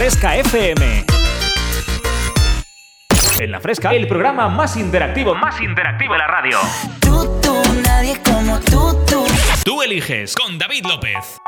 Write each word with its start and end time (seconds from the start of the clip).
Fresca 0.00 0.34
FM. 0.34 1.04
En 3.38 3.50
La 3.50 3.60
Fresca, 3.60 3.92
el 3.92 4.08
programa 4.08 4.48
más 4.48 4.78
interactivo, 4.78 5.34
más 5.34 5.60
interactivo 5.60 6.14
de 6.14 6.18
la 6.18 6.26
radio. 6.26 6.58
Tú, 7.00 7.38
tú, 7.42 7.54
nadie 7.82 8.18
como 8.24 8.58
tú, 8.60 8.96
tú. 9.06 9.26
Tú 9.62 9.82
eliges 9.82 10.34
con 10.34 10.56
David 10.56 10.86
López. 10.86 11.38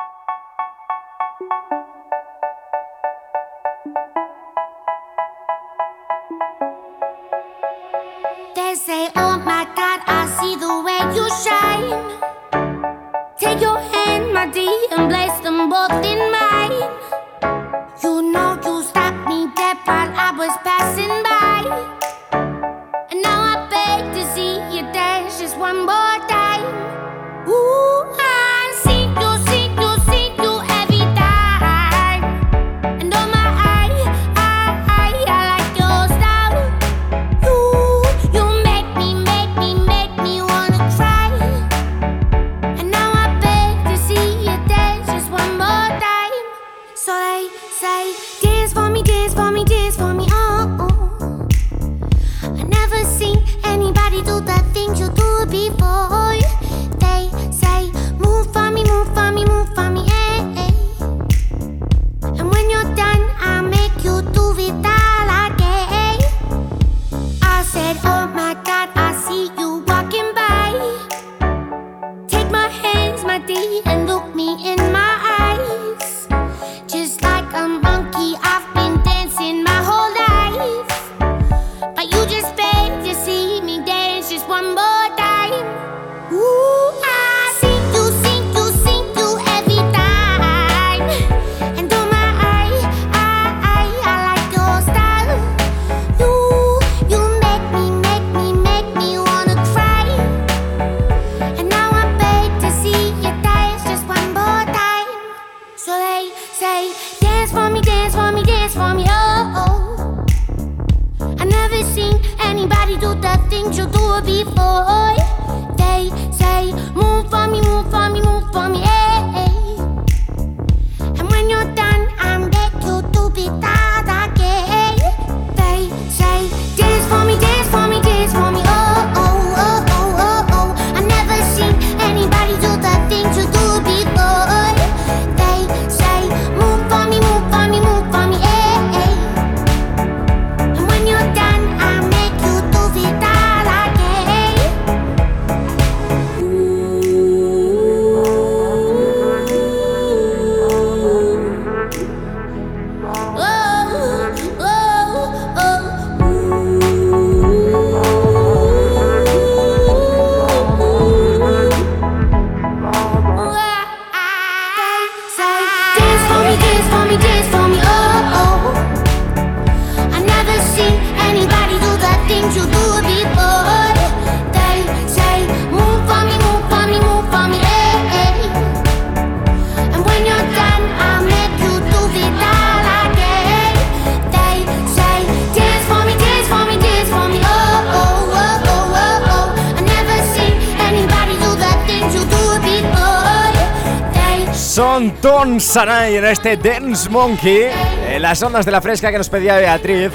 Son 195.23 195.31
Ton 195.31 195.61
Sanay 195.61 196.17
en 196.17 196.25
este 196.25 196.57
Dance 196.57 197.09
Monkey, 197.09 197.69
en 198.09 198.23
las 198.23 198.43
ondas 198.43 198.67
de 198.67 198.73
la 198.73 198.81
fresca 198.81 199.13
que 199.13 199.19
nos 199.19 199.29
pedía 199.29 199.57
Beatriz. 199.57 200.11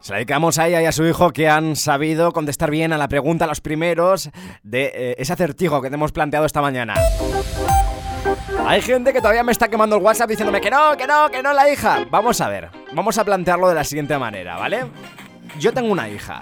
Se 0.00 0.12
la 0.12 0.16
dedicamos 0.16 0.58
a 0.58 0.66
ella 0.66 0.82
y 0.82 0.86
a 0.86 0.92
su 0.92 1.04
hijo 1.06 1.30
que 1.30 1.48
han 1.48 1.76
sabido 1.76 2.32
contestar 2.32 2.72
bien 2.72 2.92
a 2.92 2.98
la 2.98 3.06
pregunta, 3.06 3.46
los 3.46 3.60
primeros, 3.60 4.30
de 4.64 4.90
eh, 4.92 5.14
ese 5.18 5.34
acertijo 5.34 5.80
que 5.80 5.88
te 5.88 5.94
hemos 5.94 6.10
planteado 6.10 6.44
esta 6.44 6.60
mañana. 6.60 6.94
Hay 8.66 8.82
gente 8.82 9.12
que 9.12 9.20
todavía 9.20 9.44
me 9.44 9.52
está 9.52 9.68
quemando 9.68 9.96
el 9.96 10.02
WhatsApp 10.02 10.30
diciéndome 10.30 10.60
que 10.60 10.70
no, 10.70 10.96
que 10.96 11.06
no, 11.06 11.30
que 11.30 11.42
no 11.44 11.52
la 11.52 11.70
hija. 11.70 12.06
Vamos 12.10 12.40
a 12.40 12.48
ver, 12.48 12.70
vamos 12.92 13.18
a 13.18 13.24
plantearlo 13.24 13.68
de 13.68 13.74
la 13.76 13.84
siguiente 13.84 14.18
manera, 14.18 14.56
¿vale? 14.56 14.86
Yo 15.60 15.72
tengo 15.72 15.92
una 15.92 16.08
hija, 16.08 16.40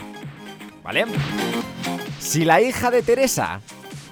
¿vale? 0.83 1.05
Si 2.19 2.45
la 2.45 2.61
hija 2.61 2.91
de 2.91 3.03
Teresa 3.03 3.61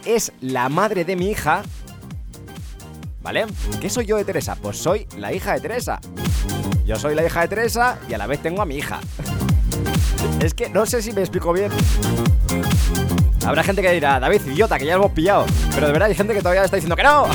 es 0.05 0.33
la 0.41 0.69
madre 0.69 1.05
de 1.05 1.17
mi 1.17 1.31
hija, 1.31 1.63
¿vale? 3.23 3.47
¿Qué 3.81 3.91
soy 3.91 4.07
yo 4.07 4.17
de 4.17 4.25
Teresa? 4.25 4.57
Pues 4.57 4.79
soy 4.79 5.07
la 5.19 5.33
hija 5.33 5.55
de 5.55 5.61
Teresa. 5.61 6.01
Yo 6.85 6.97
soy 6.97 7.15
la 7.15 7.25
hija 7.25 7.41
de 7.43 7.49
Teresa 7.49 7.99
y 8.09 8.15
a 8.15 8.19
la 8.19 8.27
vez 8.27 8.41
tengo 8.41 8.63
a 8.63 8.65
mi 8.65 8.77
hija. 8.77 9.01
Es 10.41 10.55
que 10.55 10.69
no 10.69 10.87
sé 10.87 11.03
si 11.03 11.13
me 11.13 11.21
explico 11.21 11.53
bien. 11.53 11.71
Habrá 13.45 13.63
gente 13.63 13.83
que 13.83 13.91
dirá, 13.93 14.19
David, 14.21 14.41
idiota, 14.47 14.79
que 14.79 14.87
ya 14.87 14.97
lo 14.97 15.05
hemos 15.05 15.13
pillado. 15.13 15.47
Pero 15.75 15.87
de 15.87 15.93
verdad 15.93 16.09
hay 16.09 16.15
gente 16.15 16.33
que 16.33 16.41
todavía 16.41 16.65
está 16.65 16.77
diciendo 16.77 16.97
que 16.97 17.03
no. 17.03 17.27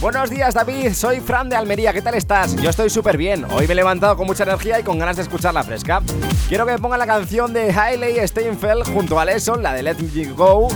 Buenos 0.00 0.30
días, 0.30 0.54
David. 0.54 0.94
Soy 0.94 1.20
Fran 1.20 1.48
de 1.48 1.56
Almería. 1.56 1.92
¿Qué 1.92 2.02
tal 2.02 2.14
estás? 2.14 2.56
Yo 2.56 2.70
estoy 2.70 2.90
súper 2.90 3.16
bien. 3.16 3.44
Hoy 3.50 3.66
me 3.66 3.72
he 3.72 3.76
levantado 3.76 4.16
con 4.16 4.26
mucha 4.26 4.44
energía 4.44 4.80
y 4.80 4.82
con 4.82 4.98
ganas 4.98 5.16
de 5.16 5.22
escuchar 5.22 5.54
la 5.54 5.62
fresca. 5.62 6.02
Quiero 6.50 6.66
que 6.66 6.72
me 6.72 6.78
pongan 6.80 6.98
la 6.98 7.06
canción 7.06 7.52
de 7.52 7.70
Hailey 7.70 8.26
Steinfeld 8.26 8.92
junto 8.92 9.20
a 9.20 9.24
Lesson, 9.24 9.62
la 9.62 9.72
de 9.72 9.84
Let 9.84 9.98
Me 9.98 10.24
Go. 10.32 10.66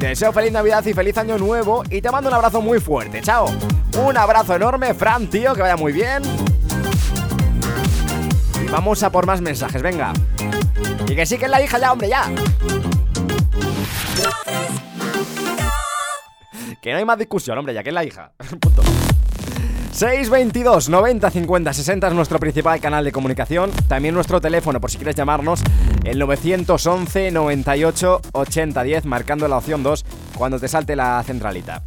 Te 0.00 0.06
deseo 0.06 0.32
feliz 0.32 0.50
Navidad 0.52 0.82
y 0.86 0.94
feliz 0.94 1.18
Año 1.18 1.36
Nuevo. 1.36 1.82
Y 1.90 2.00
te 2.00 2.10
mando 2.10 2.30
un 2.30 2.34
abrazo 2.34 2.62
muy 2.62 2.80
fuerte. 2.80 3.20
Chao. 3.20 3.44
Un 4.02 4.16
abrazo 4.16 4.56
enorme, 4.56 4.94
Fran, 4.94 5.26
tío. 5.26 5.54
Que 5.54 5.60
vaya 5.60 5.76
muy 5.76 5.92
bien. 5.92 6.22
Y 8.64 8.70
vamos 8.70 9.02
a 9.02 9.12
por 9.12 9.26
más 9.26 9.42
mensajes. 9.42 9.82
Venga. 9.82 10.14
Y 11.06 11.14
que 11.14 11.26
sí 11.26 11.36
que 11.36 11.44
es 11.44 11.50
la 11.50 11.60
hija 11.60 11.78
ya, 11.78 11.92
hombre, 11.92 12.08
ya. 12.08 12.32
Que 16.80 16.90
no 16.90 16.96
hay 16.96 17.04
más 17.04 17.18
discusión, 17.18 17.58
hombre, 17.58 17.74
ya 17.74 17.82
que 17.82 17.90
es 17.90 17.94
la 17.94 18.04
hija. 18.04 18.32
Punto. 18.60 18.82
622 19.92 20.88
90 20.88 21.30
50 21.30 21.72
60 21.74 22.08
es 22.08 22.14
nuestro 22.14 22.40
principal 22.40 22.80
canal 22.80 23.04
de 23.04 23.12
comunicación. 23.12 23.70
También 23.88 24.14
nuestro 24.14 24.40
teléfono, 24.40 24.80
por 24.80 24.90
si 24.90 24.96
quieres 24.96 25.14
llamarnos, 25.14 25.60
el 26.04 26.18
911 26.18 27.30
98 27.30 28.22
80 28.32 28.82
10, 28.82 29.04
marcando 29.04 29.46
la 29.48 29.58
opción 29.58 29.82
2 29.82 30.04
cuando 30.34 30.58
te 30.58 30.66
salte 30.66 30.96
la 30.96 31.22
centralita. 31.24 31.82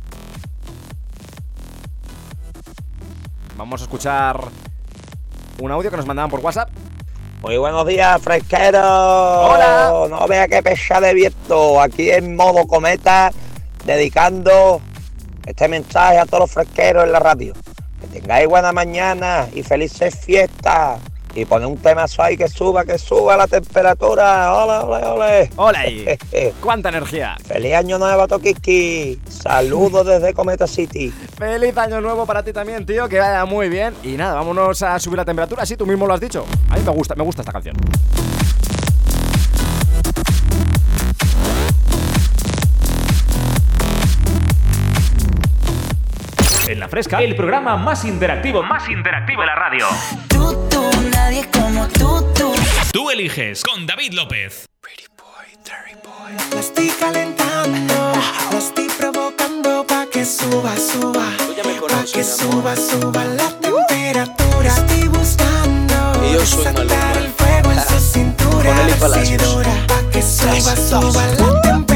Vamos 3.58 3.82
a 3.82 3.86
escuchar 3.86 4.40
un 5.60 5.72
audio 5.72 5.90
que 5.90 5.98
nos 5.98 6.06
mandaban 6.06 6.30
por 6.30 6.42
WhatsApp. 6.42 6.70
Muy 7.42 7.58
buenos 7.58 7.88
días, 7.88 8.22
fresqueros. 8.22 8.84
Hola. 8.84 10.08
No 10.12 10.28
vea 10.28 10.48
qué 10.48 10.62
pesa 10.62 11.02
de 11.02 11.14
viento. 11.16 11.82
Aquí 11.82 12.12
en 12.12 12.36
modo 12.36 12.68
cometa, 12.68 13.32
dedicando 13.84 14.80
este 15.44 15.68
mensaje 15.68 16.20
a 16.20 16.26
todos 16.26 16.42
los 16.42 16.52
fresqueros 16.52 17.06
en 17.06 17.12
la 17.12 17.20
radio. 17.20 17.54
Que 18.06 18.20
tengáis 18.20 18.48
buena 18.48 18.72
mañana 18.72 19.48
y 19.54 19.64
felices 19.64 20.16
fiestas. 20.16 21.00
Y 21.34 21.44
poner 21.44 21.68
un 21.68 21.78
temazo 21.78 22.24
ahí 22.24 22.38
que 22.38 22.48
suba, 22.48 22.86
que 22.86 22.98
suba 22.98 23.36
la 23.36 23.48
temperatura. 23.48 24.54
Ole, 24.54 25.06
ole. 25.06 25.50
Hola 25.58 25.80
ahí. 25.80 26.06
¡Cuánta 26.62 26.90
energía! 26.90 27.36
Feliz 27.46 27.74
año 27.74 27.98
nuevo, 27.98 28.26
Tokiski. 28.26 29.20
Saludos 29.28 30.06
desde 30.08 30.34
Cometa 30.34 30.66
City. 30.66 31.10
Feliz 31.38 31.78
año 31.78 32.00
nuevo 32.00 32.26
para 32.26 32.42
ti 32.42 32.54
también, 32.54 32.86
tío, 32.86 33.10
que 33.10 33.20
vaya 33.20 33.44
muy 33.44 33.68
bien. 33.68 33.94
Y 34.02 34.14
nada, 34.14 34.36
vámonos 34.36 34.82
a 34.82 34.98
subir 34.98 35.18
la 35.18 35.26
temperatura, 35.26 35.66
sí, 35.66 35.76
tú 35.76 35.86
mismo 35.86 36.08
lo 36.08 36.14
has 36.14 36.22
dicho. 36.22 36.46
A 36.70 36.78
mí 36.78 36.84
me 36.86 36.92
gusta, 36.92 37.16
me 37.16 37.24
gusta 37.24 37.42
esta 37.42 37.52
canción. 37.52 37.76
Fresca, 46.96 47.22
el 47.22 47.36
programa 47.36 47.76
más 47.76 48.06
interactivo, 48.06 48.64
más 48.64 48.88
interactivo 48.88 49.42
de 49.42 49.48
la 49.48 49.56
radio. 49.56 49.86
Tú, 50.30 50.66
tú, 50.70 50.82
nadie 51.12 51.46
como 51.52 51.86
tú, 51.90 52.26
tú. 52.34 52.54
Tú 52.94 53.10
eliges 53.10 53.64
con 53.64 53.86
David 53.86 54.14
López. 54.14 54.66
La 56.54 56.60
estoy 56.62 56.88
calentando, 56.98 58.14
la 58.50 58.58
estoy 58.58 58.88
provocando 58.98 59.86
pa' 59.86 60.06
que 60.10 60.24
suba, 60.24 60.74
suba. 60.78 61.26
Pa' 61.90 62.06
que 62.14 62.24
suba, 62.24 62.78
suba 62.78 63.26
la 63.26 63.50
temperatura. 63.60 64.70
Estoy 64.70 65.10
buscando 65.10 66.14
desatar 66.22 67.18
el 67.18 67.28
fuego 67.34 67.72
en 67.74 67.82
su 67.90 68.00
cintura. 68.00 68.74
Pa' 69.00 70.10
que 70.14 70.22
suba, 70.22 70.76
suba 70.78 71.28
la 71.28 71.62
temperatura. 71.62 71.95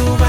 Suba, 0.00 0.28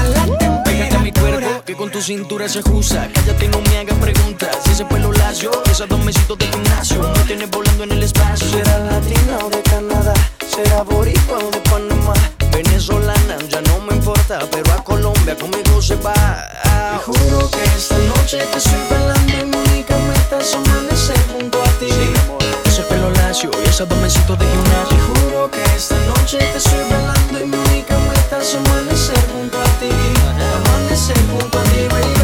Pégate 0.64 0.96
a 0.96 0.98
mi 1.00 1.12
cuerpo, 1.12 1.64
que 1.64 1.74
con 1.74 1.90
tu 1.90 2.00
cintura 2.00 2.48
se 2.48 2.60
ajusta. 2.60 3.08
Cállate, 3.14 3.48
no 3.48 3.60
me 3.60 3.78
hagas 3.78 3.98
preguntas. 3.98 4.56
Si 4.64 4.70
ese 4.72 4.84
pelo 4.84 5.12
lacio, 5.12 5.50
esos 5.70 5.88
dos 5.88 6.02
mesitos 6.04 6.38
de 6.38 6.46
gimnasio, 6.46 7.00
me 7.16 7.24
tienes 7.24 7.50
volando 7.50 7.84
en 7.84 7.92
el 7.92 8.02
espacio. 8.02 8.48
Será 8.48 8.78
latina 8.78 9.38
o 9.44 9.50
de 9.50 9.62
Canadá, 9.62 10.14
será 10.54 10.82
boricua 10.82 11.38
o 11.38 11.50
de 11.50 11.60
Panamá. 11.70 12.14
Venezolana, 12.52 13.36
ya 13.48 13.60
no 13.62 13.80
me 13.80 13.94
importa, 13.94 14.40
pero 14.50 14.72
a 14.72 14.84
Colombia 14.84 15.36
conmigo 15.36 15.80
se 15.80 15.96
va. 15.96 16.14
Te 16.92 16.98
juro 17.06 17.50
que 17.50 17.64
esta 17.76 17.98
noche 18.12 18.38
te 18.52 18.58
estoy 18.58 18.82
bailando 18.90 19.32
y 19.40 19.44
mi 19.50 19.56
única 19.56 19.96
meta 19.96 20.38
es 20.40 20.54
amanecer 20.54 21.20
junto 21.32 21.62
a 21.62 21.68
ti. 21.80 21.92
Ese 22.66 22.82
pelo 22.82 23.10
lacio 23.10 23.50
y 23.64 23.68
esos 23.68 23.88
dos 23.88 23.98
mesitos 23.98 24.38
de 24.38 24.46
gimnasio. 24.46 24.96
Te 24.96 25.20
juro 25.20 25.50
que 25.50 25.62
esta 25.76 25.98
noche 26.10 26.38
te 26.38 26.58
estoy 26.58 26.82
bailando 26.90 27.40
y 27.40 27.46
mi 27.46 27.56
única 27.56 27.96
meta 28.32 28.42
es 28.42 28.54
amanecer 28.54 29.18
junto 29.32 29.60
a 29.60 29.64
ti. 29.78 29.90
Amanecer 30.54 31.16
junto 31.30 31.58
a 31.58 31.62
ti, 31.64 32.21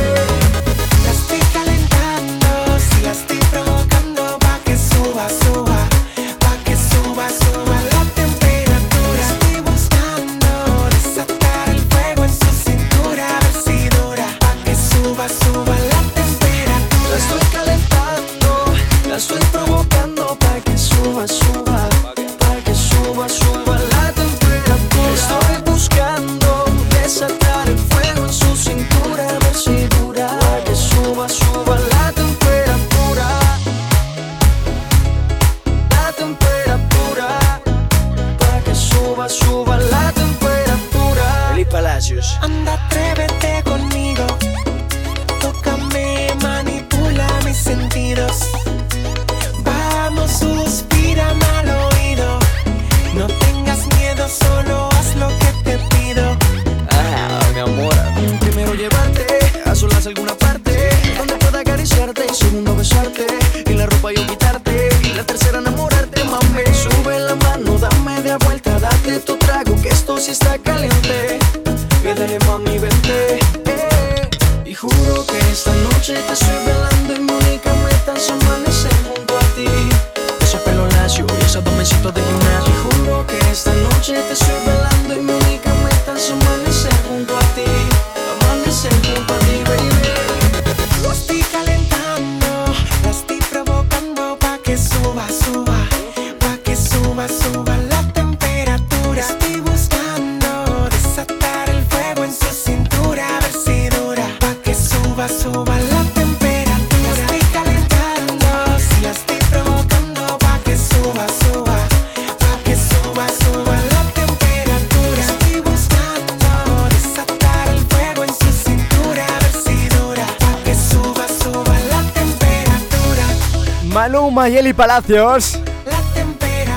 Maluma 124.49 124.55
y 124.55 124.57
Eli 124.57 124.73
Palacios. 124.73 125.59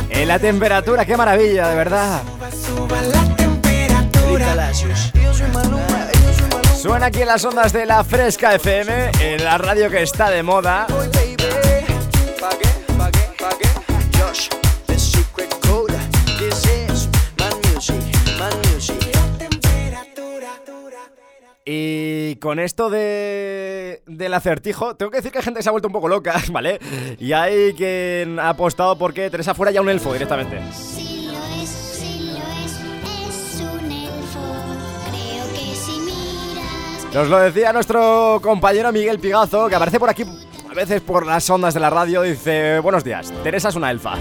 En 0.09 0.27
la 0.27 0.39
temperatura, 0.39 1.05
qué 1.05 1.15
maravilla, 1.15 1.69
de 1.69 1.75
verdad. 1.75 2.21
Suena 6.81 7.05
aquí 7.07 7.21
en 7.21 7.27
las 7.27 7.45
ondas 7.45 7.71
de 7.71 7.85
la 7.85 8.03
Fresca 8.03 8.55
FM, 8.55 9.11
en 9.19 9.43
la 9.43 9.57
radio 9.57 9.89
que 9.89 10.01
está 10.01 10.29
de 10.29 10.43
moda. 10.43 10.87
Y 21.63 22.35
con 22.37 22.59
esto 22.59 22.89
de 22.89 23.50
del 24.05 24.33
acertijo, 24.33 24.95
tengo 24.95 25.11
que 25.11 25.17
decir 25.17 25.31
que 25.31 25.39
hay 25.39 25.43
gente 25.43 25.59
que 25.59 25.63
se 25.63 25.69
ha 25.69 25.71
vuelto 25.71 25.87
un 25.87 25.93
poco 25.93 26.07
loca, 26.07 26.41
¿vale? 26.51 26.79
Y 27.19 27.33
hay 27.33 27.73
quien 27.73 28.39
ha 28.39 28.49
apostado 28.49 28.97
porque 28.97 29.29
Teresa 29.29 29.53
fuera 29.53 29.71
ya 29.71 29.81
un 29.81 29.89
elfo 29.89 30.13
directamente. 30.13 30.61
Sí 30.71 31.29
lo 31.31 31.61
es, 31.61 31.69
sí 31.69 32.31
lo 32.31 32.37
es, 32.65 32.71
es 32.73 33.61
un 33.61 33.91
elfo. 33.91 34.39
Creo 35.11 35.53
que 35.53 35.75
si 35.75 35.99
miras. 35.99 37.13
Nos 37.13 37.27
lo 37.29 37.39
decía 37.39 37.73
nuestro 37.73 38.39
compañero 38.41 38.91
Miguel 38.91 39.19
Pigazo, 39.19 39.67
que 39.67 39.75
aparece 39.75 39.99
por 39.99 40.09
aquí 40.09 40.25
a 40.69 40.73
veces 40.73 41.01
por 41.01 41.25
las 41.25 41.49
ondas 41.49 41.73
de 41.73 41.81
la 41.81 41.89
radio, 41.89 42.21
dice, 42.21 42.79
buenos 42.79 43.03
días, 43.03 43.33
Teresa 43.43 43.69
es 43.69 43.75
una 43.75 43.91
elfa. 43.91 44.15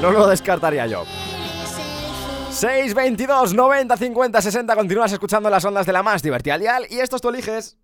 No 0.00 0.10
lo 0.10 0.26
descartaría 0.26 0.86
yo. 0.86 1.04
622 2.56 3.52
90 3.52 3.96
50 3.98 4.40
60 4.40 4.74
Continúas 4.74 5.12
escuchando 5.12 5.50
las 5.50 5.62
ondas 5.66 5.84
de 5.84 5.92
la 5.92 6.02
más 6.02 6.22
divertida 6.22 6.56
dial 6.56 6.86
y 6.88 7.00
estos 7.00 7.20
tú 7.20 7.28
eliges. 7.28 7.76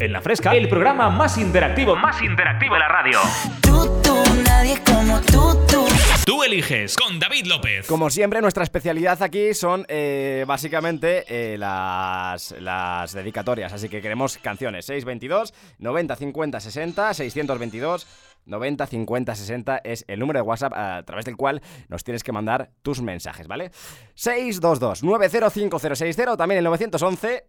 En 0.00 0.12
la 0.12 0.22
fresca, 0.22 0.54
el 0.54 0.68
programa 0.68 1.10
más 1.10 1.36
interactivo, 1.36 1.94
más 1.94 2.22
interactivo 2.22 2.72
de 2.72 2.80
la 2.80 2.88
radio. 2.88 3.18
Tú, 3.60 4.00
tú, 4.02 4.16
nadie 4.46 4.80
como 4.82 5.20
tú, 5.20 5.54
tú. 5.66 5.93
Tú 6.24 6.42
eliges 6.42 6.96
con 6.96 7.18
David 7.20 7.44
López. 7.44 7.86
Como 7.86 8.08
siempre, 8.08 8.40
nuestra 8.40 8.64
especialidad 8.64 9.22
aquí 9.22 9.52
son 9.52 9.84
eh, 9.88 10.44
básicamente 10.48 11.24
eh, 11.28 11.58
las, 11.58 13.12
dedicatorias. 13.12 13.74
Así 13.74 13.90
que 13.90 14.00
queremos 14.00 14.38
canciones. 14.38 14.86
622 14.86 15.52
90 15.78 16.16
50 16.16 16.60
60 16.60 17.14
622 17.14 18.06
90 18.46 18.86
50 18.86 19.34
60 19.34 19.78
es 19.84 20.04
el 20.08 20.18
número 20.18 20.38
de 20.38 20.42
WhatsApp 20.42 20.72
a 20.72 21.02
través 21.02 21.26
del 21.26 21.36
cual 21.36 21.60
nos 21.88 22.04
tienes 22.04 22.24
que 22.24 22.32
mandar 22.32 22.70
tus 22.80 23.02
mensajes, 23.02 23.46
¿vale? 23.46 23.70
622 24.14 25.02
905060 25.02 26.36
también 26.38 26.58
el 26.58 26.64
911 26.64 27.48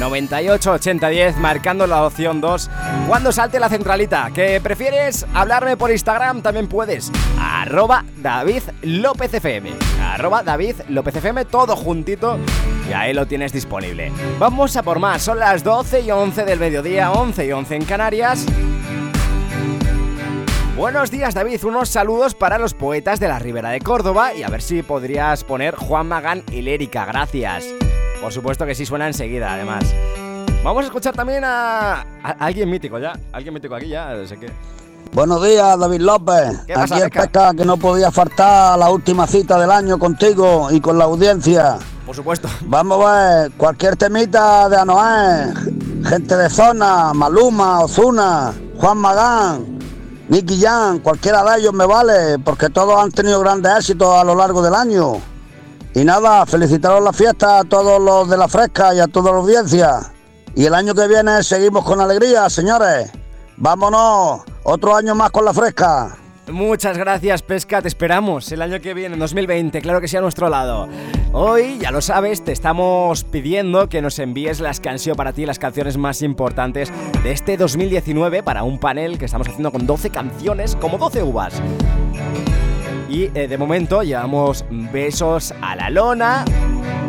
98 0.00 0.72
80 0.72 1.08
10 1.08 1.36
marcando 1.36 1.86
la 1.86 2.04
opción 2.04 2.40
2 2.40 2.70
cuando 3.06 3.32
salte 3.32 3.60
la 3.60 3.68
centralita 3.68 4.30
que 4.34 4.58
prefieres 4.60 5.26
hablarme 5.34 5.76
por 5.76 5.90
Instagram 5.90 6.40
también 6.40 6.68
puedes. 6.68 7.12
Arroba 7.38 8.04
David 8.16 8.62
López 8.80 9.34
FM 9.34 9.72
arroba 10.02 10.42
David 10.42 10.76
López 10.88 11.16
FM 11.16 11.44
todo 11.44 11.76
juntito 11.76 12.38
y 12.88 12.94
ahí 12.94 13.12
lo 13.12 13.26
tienes 13.26 13.52
disponible. 13.52 14.10
Vamos 14.38 14.74
a 14.76 14.82
por 14.82 14.98
más 14.98 15.20
son 15.20 15.38
las 15.38 15.62
12 15.62 16.00
y 16.00 16.10
11 16.10 16.44
del 16.46 16.58
mediodía 16.58 17.12
11 17.12 17.46
y 17.46 17.52
11 17.52 17.76
en 17.76 17.84
Canarias. 17.84 18.46
Buenos 20.76 21.10
días 21.10 21.34
David, 21.34 21.62
unos 21.64 21.90
saludos 21.90 22.34
para 22.34 22.56
los 22.56 22.72
poetas 22.72 23.20
de 23.20 23.28
la 23.28 23.38
Ribera 23.38 23.68
de 23.68 23.80
Córdoba 23.80 24.32
y 24.32 24.44
a 24.44 24.48
ver 24.48 24.62
si 24.62 24.82
podrías 24.82 25.44
poner 25.44 25.74
Juan 25.74 26.08
Magán 26.08 26.42
y 26.50 26.62
Lérica, 26.62 27.04
gracias. 27.04 27.66
Por 28.20 28.32
supuesto 28.32 28.66
que 28.66 28.74
sí 28.74 28.84
suena 28.84 29.06
enseguida, 29.06 29.52
además. 29.54 29.84
Vamos 30.62 30.82
a 30.82 30.86
escuchar 30.86 31.14
también 31.14 31.42
a, 31.44 32.00
a 32.22 32.30
alguien 32.38 32.68
mítico 32.68 32.98
ya, 32.98 33.12
alguien 33.32 33.54
mítico 33.54 33.74
aquí 33.74 33.88
ya, 33.88 34.14
sé 34.26 34.36
que... 34.38 34.50
Buenos 35.12 35.42
días, 35.42 35.78
David 35.78 36.02
López. 36.02 36.60
¿Qué 36.66 36.74
pasa, 36.74 36.94
Aquí 36.96 37.04
el 37.04 37.10
Pesca? 37.10 37.22
pesca 37.22 37.54
que 37.54 37.64
no 37.64 37.78
podía 37.78 38.10
faltar 38.12 38.78
la 38.78 38.90
última 38.90 39.26
cita 39.26 39.58
del 39.58 39.70
año 39.70 39.98
contigo 39.98 40.68
y 40.70 40.80
con 40.80 40.98
la 40.98 41.04
audiencia. 41.04 41.78
Por 42.06 42.14
supuesto. 42.14 42.48
Vamos 42.66 43.04
a 43.04 43.12
ver, 43.12 43.52
cualquier 43.52 43.96
temita 43.96 44.68
de 44.68 44.76
Anoé, 44.76 45.52
gente 46.04 46.36
de 46.36 46.50
zona, 46.50 47.12
Maluma, 47.14 47.80
Ozuna, 47.80 48.52
Juan 48.76 48.98
Magán, 48.98 49.78
Nicky 50.28 50.60
Jan, 50.60 50.98
cualquiera 51.00 51.42
de 51.42 51.60
ellos 51.60 51.72
me 51.72 51.86
vale, 51.86 52.38
porque 52.38 52.68
todos 52.68 53.02
han 53.02 53.10
tenido 53.10 53.40
grandes 53.40 53.72
éxitos 53.78 54.14
a 54.14 54.22
lo 54.22 54.34
largo 54.34 54.62
del 54.62 54.74
año. 54.74 55.14
Y 55.94 56.04
nada, 56.04 56.46
felicitaros 56.46 57.02
la 57.02 57.12
fiesta 57.12 57.58
a 57.58 57.64
todos 57.64 58.00
los 58.00 58.30
de 58.30 58.36
la 58.36 58.46
fresca 58.46 58.94
y 58.94 59.00
a 59.00 59.08
toda 59.08 59.32
la 59.32 59.38
audiencia. 59.38 60.12
Y 60.54 60.64
el 60.64 60.74
año 60.74 60.94
que 60.94 61.08
viene 61.08 61.42
seguimos 61.42 61.84
con 61.84 62.00
alegría, 62.00 62.48
señores. 62.48 63.10
Vámonos, 63.56 64.42
otro 64.62 64.94
año 64.94 65.14
más 65.14 65.30
con 65.30 65.44
la 65.44 65.52
fresca. 65.52 66.16
Muchas 66.50 66.98
gracias, 66.98 67.42
Pesca. 67.42 67.82
Te 67.82 67.88
esperamos 67.88 68.50
el 68.50 68.62
año 68.62 68.80
que 68.80 68.94
viene, 68.94 69.14
en 69.14 69.20
2020, 69.20 69.80
claro 69.82 70.00
que 70.00 70.08
sí 70.08 70.16
a 70.16 70.20
nuestro 70.20 70.48
lado. 70.48 70.88
Hoy, 71.32 71.78
ya 71.78 71.90
lo 71.90 72.00
sabes, 72.00 72.44
te 72.44 72.52
estamos 72.52 73.24
pidiendo 73.24 73.88
que 73.88 74.02
nos 74.02 74.18
envíes 74.18 74.60
las 74.60 74.80
canciones 74.80 75.16
para 75.16 75.32
ti, 75.32 75.46
las 75.46 75.58
canciones 75.58 75.96
más 75.96 76.22
importantes 76.22 76.90
de 77.22 77.32
este 77.32 77.56
2019 77.56 78.42
para 78.42 78.64
un 78.64 78.78
panel 78.78 79.18
que 79.18 79.26
estamos 79.26 79.46
haciendo 79.46 79.70
con 79.70 79.86
12 79.86 80.10
canciones, 80.10 80.76
como 80.76 80.98
12 80.98 81.22
uvas. 81.22 81.62
Y 83.10 83.24
eh, 83.36 83.48
de 83.48 83.58
momento 83.58 84.04
llevamos 84.04 84.64
besos 84.70 85.52
a 85.60 85.74
la 85.74 85.90
lona, 85.90 86.44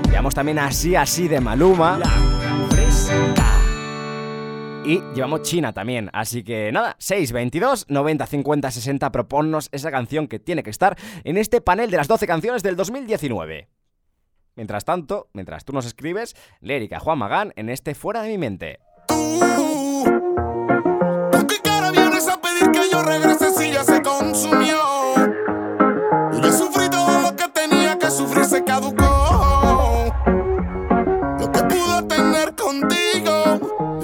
llevamos 0.10 0.34
también 0.34 0.58
así, 0.58 0.96
así 0.96 1.28
de 1.28 1.40
Maluma. 1.40 2.00
Y 4.84 5.00
llevamos 5.14 5.44
China 5.44 5.74
también, 5.74 6.10
así 6.12 6.44
que 6.44 6.72
nada, 6.72 6.96
622 6.98 7.86
90 7.88 8.26
50 8.26 8.72
60, 8.72 9.12
proponnos 9.12 9.70
esa 9.72 9.92
canción 9.92 10.28
que 10.28 10.40
tiene 10.40 10.64
que 10.64 10.72
estar 10.72 10.98
en 11.24 11.38
este 11.38 11.62
panel 11.62 11.92
de 11.92 11.98
las 11.98 12.08
12 12.08 12.26
canciones 12.26 12.64
del 12.64 12.76
2019. 12.76 13.70
Mientras 14.56 14.84
tanto, 14.86 15.30
mientras 15.34 15.66
tú 15.66 15.74
nos 15.74 15.86
escribes, 15.86 16.36
Lérica 16.62 17.00
Juan 17.00 17.20
Magán 17.20 17.54
en 17.56 17.70
este 17.70 17.94
Fuera 17.94 18.24
de 18.24 18.30
mi 18.30 18.40
mente. 18.40 18.80
¿Con 19.08 19.28
qué 21.48 21.58
cara 21.64 21.92
vienes 21.92 22.28
a 22.28 22.42
pedir 22.42 22.72
que 22.72 22.90
yo 22.92 23.04
regrese 23.04 23.52
si 23.52 23.72
ya 23.72 23.84
se 23.84 24.02
consumió? 24.02 25.11
Se 28.52 28.64
caducó. 28.66 30.14
Lo 31.40 31.52
que 31.54 31.64
pudo 31.64 32.06
tener 32.06 32.54
contigo, 32.54 33.34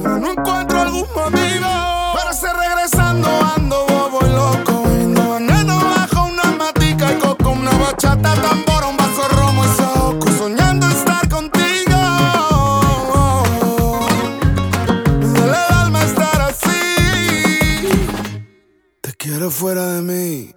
pero 0.01 0.17
no 0.19 0.31
encuentro 0.31 0.79
algún 0.79 1.07
motivo. 1.13 1.67
Para 2.15 2.31
ser 2.31 2.55
regresando 2.55 3.27
ando 3.57 3.85
bobo 3.89 4.19
y 4.25 4.29
loco. 4.29 4.83
Viendo 4.87 5.33
veneno 5.33 5.77
bajo 5.77 6.27
una 6.27 6.45
matica 6.57 7.11
y 7.11 7.19
coco, 7.19 7.49
una 7.49 7.71
bachata, 7.71 8.35
tambor, 8.35 8.85
un 8.89 8.95
vaso 8.95 9.27
romo 9.35 9.65
y 9.65 9.67
soco. 9.75 10.31
Soñando 10.31 10.87
estar 10.87 11.27
contigo. 11.27 11.99
Me 15.19 15.27
duele 15.27 15.57
el 15.67 15.73
alma 15.75 16.03
estar 16.03 16.41
así. 16.41 17.89
Te 19.01 19.11
quiero 19.11 19.51
fuera 19.51 19.85
de 19.87 20.01
mí. 20.03 20.53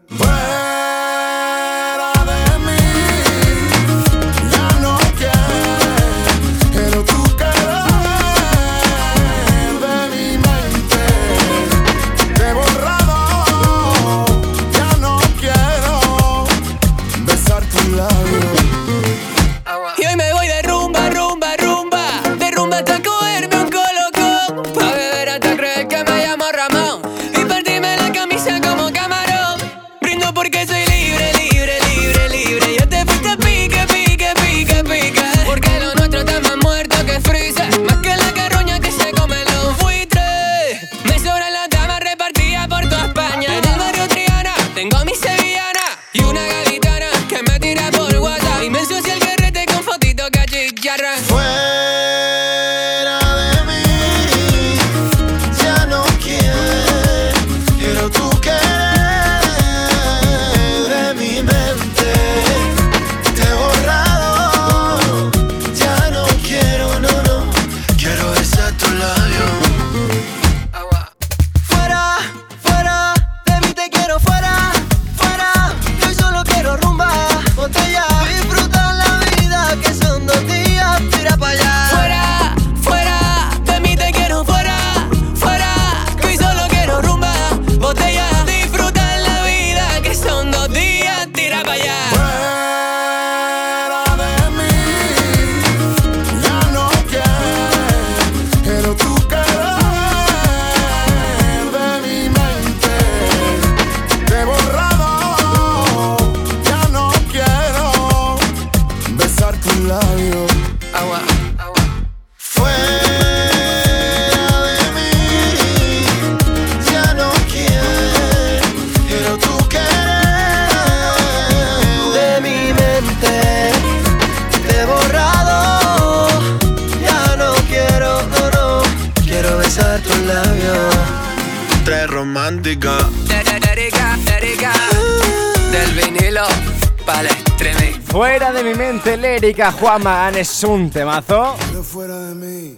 Mente, 139.40 139.46
Lérica, 139.46 139.72
Juan 139.72 140.02
Magán 140.02 140.36
es 140.36 140.64
un 140.64 140.90
temazo. 140.90 141.56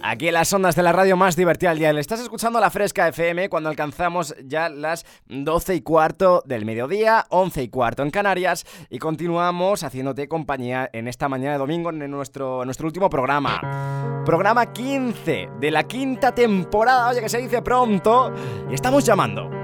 Aquí 0.01 0.27
en 0.27 0.33
las 0.33 0.51
ondas 0.53 0.75
de 0.75 0.83
la 0.83 0.91
radio 0.91 1.17
más 1.17 1.35
divertida 1.35 1.69
del 1.69 1.79
día. 1.79 1.93
Le 1.93 2.01
estás 2.01 2.19
escuchando 2.19 2.59
la 2.59 2.69
Fresca 2.69 3.07
FM 3.07 3.49
cuando 3.49 3.69
alcanzamos 3.69 4.33
ya 4.45 4.69
las 4.69 5.05
12 5.27 5.75
y 5.75 5.81
cuarto 5.81 6.41
del 6.45 6.65
mediodía, 6.65 7.25
11 7.29 7.63
y 7.63 7.69
cuarto 7.69 8.03
en 8.03 8.11
Canarias 8.11 8.65
y 8.89 8.99
continuamos 8.99 9.83
haciéndote 9.83 10.27
compañía 10.27 10.89
en 10.93 11.07
esta 11.07 11.29
mañana 11.29 11.53
de 11.53 11.59
domingo 11.59 11.89
en 11.89 12.09
nuestro, 12.09 12.61
en 12.61 12.67
nuestro 12.67 12.87
último 12.87 13.09
programa. 13.09 14.21
Programa 14.25 14.71
15 14.71 15.49
de 15.59 15.71
la 15.71 15.83
quinta 15.83 16.33
temporada, 16.33 17.09
oye 17.09 17.21
que 17.21 17.29
se 17.29 17.39
dice 17.39 17.61
pronto, 17.61 18.33
y 18.69 18.73
estamos 18.73 19.05
llamando. 19.05 19.62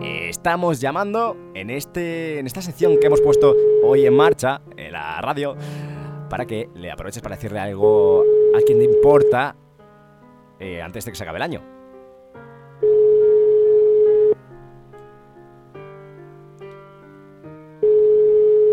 Estamos 0.00 0.80
llamando 0.80 1.36
en, 1.54 1.70
este, 1.70 2.38
en 2.38 2.46
esta 2.46 2.62
sección 2.62 2.98
que 3.00 3.08
hemos 3.08 3.20
puesto 3.20 3.56
hoy 3.82 4.06
en 4.06 4.14
marcha 4.14 4.60
en 4.76 4.92
la 4.92 5.20
radio 5.20 5.56
para 6.30 6.46
que 6.46 6.68
le 6.74 6.90
aproveches 6.90 7.22
para 7.22 7.34
decirle 7.34 7.58
algo 7.58 8.22
a 8.56 8.60
quien 8.64 8.78
te 8.78 8.84
importa 8.84 9.56
eh, 10.60 10.80
antes 10.80 11.04
de 11.04 11.10
que 11.10 11.16
se 11.16 11.24
acabe 11.24 11.38
el 11.38 11.42
año. 11.42 11.62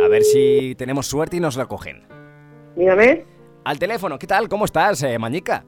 A 0.03 0.08
ver 0.08 0.24
si 0.24 0.75
tenemos 0.75 1.08
suerte 1.08 1.38
y 1.38 1.39
nos 1.39 1.58
lo 1.58 1.67
cogen. 1.67 2.08
Dígame. 2.75 3.25
Al 3.63 3.79
teléfono, 3.79 4.20
¿qué 4.20 4.27
tal? 4.27 4.48
¿Cómo 4.48 4.65
estás, 4.65 5.01
eh, 5.01 5.17
Mañica? 5.17 5.65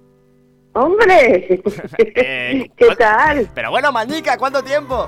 ¡Hombre! 0.73 1.61
Eh, 1.99 2.69
¿Qué 2.75 2.95
tal? 2.95 3.49
Pero 3.55 3.71
bueno, 3.71 3.91
Mañica, 3.91 4.37
¿cuánto 4.37 4.63
tiempo? 4.63 5.07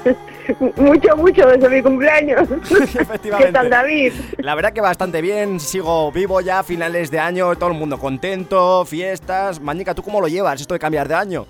Mucho, 0.76 1.16
mucho 1.16 1.46
desde 1.46 1.68
mi 1.68 1.82
cumpleaños. 1.82 2.50
Efectivamente. 2.50 3.38
¿Qué 3.46 3.52
tal, 3.52 3.70
David? 3.70 4.12
La 4.38 4.54
verdad 4.54 4.72
que 4.72 4.80
bastante 4.80 5.22
bien, 5.22 5.60
sigo 5.60 6.10
vivo 6.10 6.40
ya, 6.40 6.62
finales 6.62 7.10
de 7.10 7.20
año, 7.20 7.54
todo 7.56 7.70
el 7.70 7.78
mundo 7.78 7.98
contento, 7.98 8.84
fiestas. 8.84 9.60
Mañica, 9.60 9.94
¿tú 9.94 10.02
cómo 10.02 10.20
lo 10.20 10.28
llevas 10.28 10.60
esto 10.60 10.74
de 10.74 10.80
cambiar 10.80 11.08
de 11.08 11.14
año? 11.14 11.46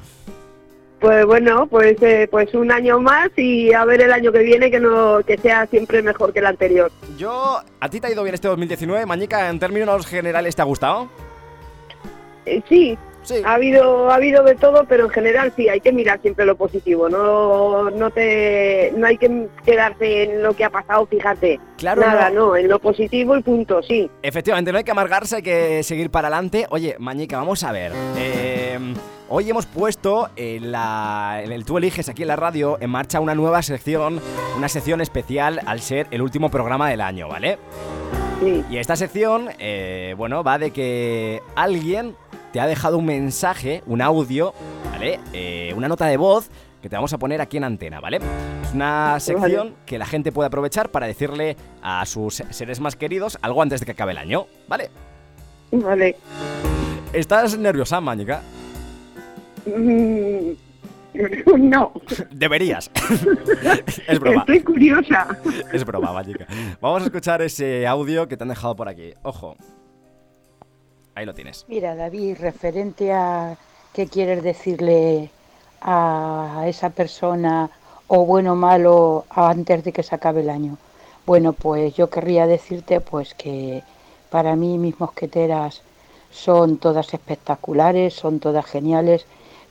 Pues 1.01 1.27
bueno, 1.27 1.67
pues 1.67 2.01
eh, 2.03 2.29
pues 2.31 2.55
un 2.55 2.71
año 2.71 3.01
más 3.01 3.31
y 3.37 3.73
a 3.73 3.85
ver 3.85 4.03
el 4.03 4.13
año 4.13 4.31
que 4.31 4.39
viene 4.39 4.71
que 4.71 4.79
no 4.79 5.21
que 5.27 5.37
sea 5.37 5.67
siempre 5.67 6.01
mejor 6.01 6.33
que 6.33 6.39
el 6.39 6.47
anterior. 6.47 6.93
Yo, 7.19 7.61
¿a 7.81 7.89
ti 7.89 7.99
te 7.99 8.07
ha 8.07 8.13
ido 8.13 8.23
bien 8.23 8.35
este 8.35 8.47
2019? 8.47 9.05
Mañica, 9.05 9.49
en 9.49 9.59
términos 9.59 10.07
generales, 10.07 10.55
¿te 10.55 10.63
ha 10.63 10.67
gustado? 10.67 11.09
Eh, 12.47 12.63
sí, 12.69 12.97
Sí. 13.23 13.37
ha 13.45 13.55
habido 13.55 14.11
ha 14.11 14.17
habido 14.17 14.43
de 14.43 14.55
todo, 14.57 14.85
pero 14.89 15.05
en 15.05 15.11
general 15.11 15.53
sí 15.57 15.69
hay 15.69 15.81
que 15.81 15.93
mirar 15.93 16.21
siempre 16.21 16.45
lo 16.45 16.57
positivo. 16.57 17.09
No 17.09 17.91
no 17.91 18.11
te 18.11 18.93
no 18.97 19.07
hay 19.07 19.17
que 19.19 19.49
quedarse 19.65 20.25
en 20.25 20.43
lo 20.43 20.55
que 20.55 20.65
ha 20.65 20.71
pasado, 20.71 21.07
fíjate. 21.07 21.61
Claro, 21.77 22.01
Nada, 22.01 22.31
no. 22.31 22.49
no, 22.49 22.57
en 22.57 22.69
lo 22.69 22.79
positivo 22.79 23.37
y 23.37 23.43
punto, 23.43 23.83
sí. 23.83 24.11
Efectivamente, 24.23 24.73
no 24.73 24.79
hay 24.79 24.85
que 24.85 24.91
amargarse, 24.91 25.37
hay 25.37 25.43
que 25.43 25.83
seguir 25.83 26.11
para 26.11 26.29
adelante. 26.29 26.67
Oye, 26.71 26.97
Mañica, 26.99 27.37
vamos 27.37 27.63
a 27.65 27.73
ver. 27.73 27.93
eh, 28.17 28.79
hoy 29.29 29.51
hemos 29.51 29.67
puesto 29.67 30.29
en, 30.37 30.71
la, 30.73 31.41
en 31.45 31.53
el 31.53 31.65
Tú 31.65 31.79
Eliges 31.79 32.09
aquí 32.09 32.23
en 32.23 32.29
la 32.29 32.37
radio 32.37 32.77
en 32.81 32.91
marcha 32.91 33.19
una 33.21 33.35
nueva 33.35 33.63
sección, 33.63 34.21
una 34.57 34.69
sección 34.69 35.01
especial 35.01 35.61
al 35.67 35.81
ser 35.81 36.07
el 36.11 36.23
último 36.23 36.51
programa 36.51 36.89
del 36.91 37.01
año, 37.01 37.29
¿vale? 37.29 37.59
Sí. 38.41 38.65
Y 38.71 38.79
esta 38.79 38.97
sección, 38.97 39.49
eh, 39.61 40.15
bueno, 40.19 40.43
va 40.43 40.59
de 40.59 40.73
que 40.73 41.41
alguien 41.55 42.17
te 42.53 42.61
ha 42.61 42.67
dejado 42.67 42.99
un 42.99 43.07
mensaje, 43.07 43.83
un 43.87 44.03
audio, 44.03 44.55
¿vale? 44.91 45.19
Eh, 45.33 45.73
una 45.77 45.89
nota 45.89 46.07
de 46.07 46.17
voz 46.17 46.51
que 46.81 46.89
te 46.89 46.97
vamos 46.97 47.13
a 47.13 47.19
poner 47.19 47.41
aquí 47.41 47.57
en 47.57 47.65
antena, 47.65 48.01
¿vale? 48.01 48.19
Es 48.63 48.73
una 48.75 49.19
sección 49.21 49.75
que 49.87 49.99
la 49.99 50.07
gente 50.07 50.33
puede 50.33 50.49
aprovechar 50.49 50.91
para 50.91 51.07
decirle 51.07 51.57
a 51.83 52.05
sus 52.07 52.43
seres 52.51 52.81
más 52.81 52.97
queridos 52.97 53.39
algo 53.41 53.63
antes 53.63 53.81
de 53.81 53.87
que 53.87 53.93
acabe 53.93 54.13
el 54.13 54.19
año, 54.19 54.47
¿vale? 54.69 54.91
Vale. 55.71 56.17
¿Estás 57.13 57.57
nerviosa, 57.57 58.01
Mañica? 58.01 58.43
Mm, 59.67 60.53
No, 61.59 61.93
Deberías. 62.31 62.91
es 64.09 64.19
broma. 64.19 64.41
estoy 64.41 64.61
curiosa. 64.63 65.29
Es 65.73 65.85
broma, 65.85 66.13
Mañica. 66.13 66.47
Vamos 66.81 67.03
a 67.03 67.05
escuchar 67.07 67.43
ese 67.43 67.87
audio 67.87 68.27
que 68.29 68.37
te 68.37 68.45
han 68.45 68.49
dejado 68.49 68.75
por 68.77 68.89
aquí. 68.89 69.15
Ojo. 69.23 69.57
Ahí 71.15 71.27
lo 71.27 71.35
tienes. 71.35 71.65
Mira, 71.69 71.95
David, 71.95 72.37
referente 72.41 73.13
a 73.13 73.57
qué 73.93 74.07
quieres 74.07 74.43
decirle 74.43 75.31
a 75.81 76.65
esa 76.67 76.91
persona, 76.91 77.71
o 78.07 78.25
bueno 78.27 78.53
o 78.53 78.57
malo, 78.57 79.25
antes 79.31 79.85
de 79.85 79.93
que 79.93 80.03
se 80.03 80.15
acabe 80.15 80.43
el 80.43 80.51
año. 80.51 80.79
Bueno, 81.25 81.53
pues 81.53 81.95
yo 81.95 82.11
querría 82.11 82.47
decirte 82.47 83.01
pues 83.01 83.35
que 83.35 83.83
para 84.31 84.57
mí 84.57 84.79
mis 84.79 84.99
mosqueteras 84.99 85.83
son 86.31 86.79
todas 86.79 87.15
espectaculares, 87.15 88.15
son 88.15 88.41
todas 88.41 88.67
geniales, 88.67 89.27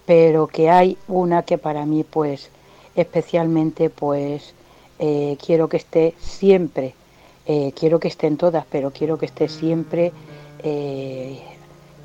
pero 0.06 0.48
que 0.48 0.70
hay 0.70 0.98
una 1.08 1.44
que 1.44 1.58
para 1.58 1.86
mí 1.86 2.04
pues 2.04 2.50
especialmente 2.96 3.90
pues 3.90 4.54
eh, 5.00 5.38
quiero 5.44 5.68
que 5.68 5.78
esté 5.78 6.16
siempre, 6.20 6.94
eh, 7.46 7.74
quiero 7.76 8.00
que 8.00 8.08
estén 8.08 8.38
todas, 8.38 8.66
pero 8.72 8.92
quiero 8.92 9.18
que 9.18 9.26
esté 9.26 9.50
siempre 9.50 10.12
eh, 10.64 11.40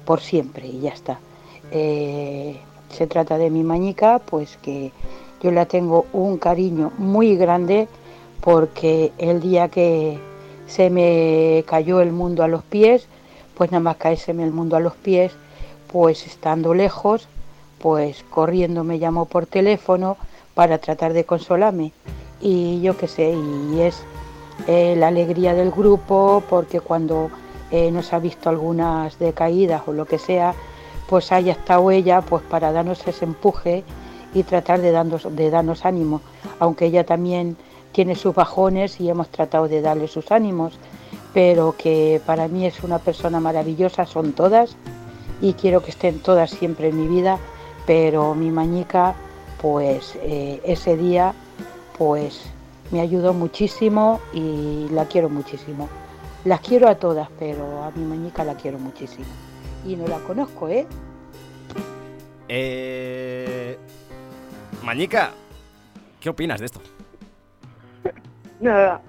por 0.05 0.21
siempre 0.21 0.67
y 0.67 0.81
ya 0.81 0.91
está. 0.91 1.19
Eh, 1.71 2.57
se 2.91 3.07
trata 3.07 3.39
de 3.39 3.51
mi 3.51 3.63
mañica, 3.63 4.21
pues 4.21 4.59
que 4.63 4.93
yo 5.43 5.51
la 5.51 5.67
tengo 5.67 6.07
un 6.13 6.39
cariño 6.39 6.93
muy 6.99 7.37
grande 7.37 7.89
porque 8.41 9.13
el 9.19 9.41
día 9.41 9.69
que 9.69 10.19
se 10.67 10.91
me 10.91 11.65
cayó 11.67 12.01
el 12.01 12.13
mundo 12.13 12.43
a 12.43 12.49
los 12.49 12.63
pies, 12.63 13.07
pues 13.57 13.71
nada 13.71 13.83
más 13.83 13.97
caéseme 13.97 14.45
el 14.45 14.53
mundo 14.53 14.77
a 14.77 14.81
los 14.81 14.95
pies, 14.95 15.33
pues 15.93 16.27
estando 16.27 16.75
lejos, 16.75 17.29
pues 17.79 18.25
corriendo 18.31 18.85
me 18.85 18.99
llamó 18.99 19.27
por 19.27 19.47
teléfono 19.47 20.17
para 20.55 20.79
tratar 20.79 21.13
de 21.13 21.25
consolarme. 21.25 21.93
Y 22.41 22.81
yo 22.83 22.97
qué 22.97 23.09
sé, 23.09 23.33
y 23.33 23.81
es 23.81 24.03
eh, 24.67 24.95
la 24.97 25.09
alegría 25.09 25.55
del 25.55 25.71
grupo, 25.71 26.43
porque 26.49 26.81
cuando 26.81 27.31
eh, 27.71 27.91
nos 27.91 28.13
ha 28.13 28.19
visto 28.19 28.49
algunas 28.49 29.19
decaídas 29.19 29.83
o 29.87 29.93
lo 29.93 30.07
que 30.07 30.19
sea, 30.19 30.55
pues 31.09 31.33
haya 31.33 31.53
estado 31.53 31.91
ella 31.91 32.21
pues 32.21 32.43
para 32.43 32.73
darnos 32.73 33.07
ese 33.07 33.25
empuje 33.25 33.85
y 34.35 34.43
tratar 34.43 34.81
de 34.81 34.91
darnos, 34.91 35.35
de 35.35 35.51
darnos 35.51 35.85
ánimo, 35.85 36.21
aunque 36.59 36.87
ella 36.87 37.05
también 37.05 37.57
tiene 37.93 38.15
sus 38.15 38.35
bajones 38.35 39.01
y 39.01 39.09
hemos 39.09 39.29
tratado 39.29 39.69
de 39.69 39.81
darle 39.81 40.09
sus 40.09 40.31
ánimos, 40.31 40.79
pero 41.33 41.75
que 41.77 42.21
para 42.27 42.49
mí 42.49 42.67
es 42.67 42.83
una 42.83 42.99
persona 42.99 43.41
maravillosa, 43.41 44.05
son 44.05 44.33
todas, 44.33 44.77
y 45.41 45.55
quiero 45.55 45.83
que 45.83 45.91
estén 45.91 46.21
todas 46.21 46.51
siempre 46.51 46.89
en 46.89 47.01
mi 47.01 47.09
vida, 47.09 47.39
pero 47.87 48.35
mi 48.35 48.51
mañica, 48.51 49.15
pues 49.61 50.19
eh, 50.23 50.61
ese 50.65 50.97
día, 50.97 51.35
pues 51.97 52.43
me 52.91 53.01
ayudó 53.01 53.33
muchísimo 53.33 54.21
y 54.33 54.89
la 54.91 55.07
quiero 55.07 55.29
muchísimo. 55.29 55.89
Las 56.47 56.61
quiero 56.61 56.87
a 56.87 56.95
todas, 56.95 57.29
pero 57.41 57.83
a 57.83 57.91
mi 57.91 58.05
mañica 58.05 58.45
la 58.45 58.55
quiero 58.55 58.79
muchísimo. 58.79 59.27
Y 59.85 59.97
no 59.97 60.07
la 60.07 60.19
conozco, 60.19 60.69
¿eh? 60.69 60.87
Eh... 62.47 63.77
Mañica, 64.85 65.33
¿qué 66.21 66.31
opinas 66.31 66.61
de 66.61 66.67
esto? 66.67 66.81
Nada, 68.61 69.03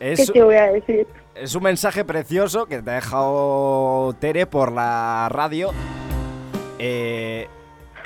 ¿qué 0.00 0.12
Es, 0.12 0.32
te 0.32 0.42
voy 0.42 0.56
a 0.56 0.72
decir? 0.72 1.06
es 1.36 1.54
un 1.54 1.62
mensaje 1.62 2.04
precioso 2.04 2.66
que 2.66 2.82
te 2.82 2.90
ha 2.90 2.94
dejado 2.94 4.12
Tere 4.18 4.46
por 4.46 4.72
la 4.72 5.28
radio. 5.30 5.70
Eh, 6.80 7.46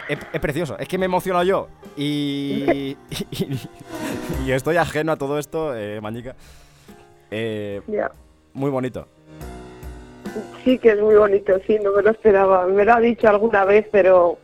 es, 0.06 0.18
es 0.34 0.40
precioso, 0.40 0.76
es 0.76 0.86
que 0.86 0.98
me 0.98 1.06
he 1.06 1.06
emocionado 1.06 1.44
yo. 1.44 1.68
Y, 1.96 2.94
y, 3.30 3.58
y 4.44 4.52
estoy 4.52 4.76
ajeno 4.76 5.12
a 5.12 5.16
todo 5.16 5.38
esto, 5.38 5.74
eh, 5.74 5.98
Mañica. 6.02 6.36
Eh, 7.32 7.80
muy 8.52 8.70
bonito. 8.70 9.06
Sí 10.62 10.78
que 10.78 10.90
es 10.90 11.00
muy 11.00 11.14
bonito, 11.14 11.58
sí, 11.66 11.78
no 11.82 11.92
me 11.92 12.02
lo 12.02 12.10
esperaba. 12.10 12.66
Me 12.66 12.84
lo 12.84 12.92
ha 12.92 13.00
dicho 13.00 13.28
alguna 13.28 13.64
vez, 13.64 13.86
pero 13.90 14.38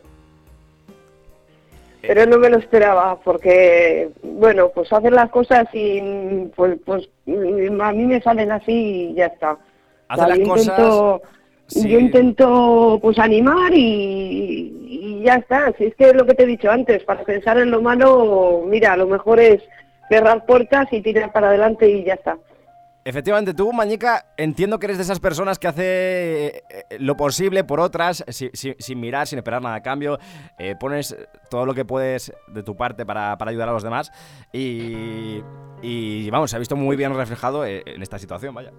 pero 2.01 2.25
no 2.25 2.39
me 2.39 2.49
lo 2.49 2.57
esperaba 2.57 3.19
porque 3.19 4.09
bueno, 4.23 4.69
pues 4.73 4.91
hacer 4.91 5.11
las 5.11 5.29
cosas 5.29 5.67
y 5.73 6.49
pues 6.55 6.79
pues 6.83 7.09
mm, 7.25 7.79
a 7.79 7.91
mí 7.91 8.05
me 8.05 8.21
salen 8.21 8.51
así 8.51 9.11
y 9.11 9.13
ya 9.13 9.27
está. 9.27 9.57
Hacer 10.07 10.29
las 10.29 10.39
cosas, 10.39 10.65
intento, 10.65 11.21
sí. 11.67 11.89
yo 11.89 11.99
intento 11.99 12.99
pues 13.01 13.19
animar 13.19 13.71
y, 13.73 14.75
y 14.89 15.23
ya 15.23 15.35
está. 15.35 15.71
Si 15.77 15.85
es 15.85 15.95
que 15.95 16.05
es 16.05 16.15
lo 16.15 16.25
que 16.25 16.33
te 16.33 16.43
he 16.43 16.47
dicho 16.47 16.71
antes, 16.71 17.03
para 17.03 17.23
pensar 17.23 17.59
en 17.59 17.69
lo 17.69 17.81
malo, 17.81 18.63
mira, 18.65 18.97
lo 18.97 19.05
mejor 19.05 19.39
es 19.39 19.61
cerrar 20.09 20.45
puertas 20.45 20.91
y 20.91 21.01
tirar 21.01 21.31
para 21.31 21.49
adelante 21.49 21.87
y 21.87 22.03
ya 22.03 22.15
está. 22.15 22.37
Efectivamente, 23.09 23.55
tú, 23.55 23.73
Mañica, 23.73 24.27
entiendo 24.37 24.77
que 24.77 24.85
eres 24.85 24.97
de 24.97 25.03
esas 25.03 25.19
personas 25.19 25.57
que 25.57 25.67
hace 25.67 25.83
eh, 26.45 26.63
eh, 26.69 26.97
lo 26.99 27.17
posible 27.17 27.63
por 27.63 27.79
otras, 27.79 28.23
si- 28.27 28.51
si- 28.53 28.75
sin 28.77 28.99
mirar, 28.99 29.25
sin 29.25 29.39
esperar 29.39 29.63
nada 29.63 29.73
a 29.77 29.81
cambio. 29.81 30.19
eh, 30.59 30.75
pones 30.79 31.17
todo 31.49 31.65
lo 31.65 31.73
que 31.73 31.85
puedes 31.85 32.31
de 32.49 32.61
tu 32.61 32.75
parte 32.77 33.07
para, 33.07 33.35
para 33.39 33.49
ayudar 33.49 33.67
a 33.69 33.71
los 33.71 33.81
demás. 33.81 34.11
Y, 34.53 35.41
vamos, 36.29 36.51
se 36.51 36.55
ha 36.55 36.59
visto 36.59 36.75
muy 36.75 36.95
bien 36.95 37.15
reflejado 37.15 37.65
en 37.65 37.99
esta 38.03 38.19
situación, 38.19 38.53
vaya. 38.53 38.71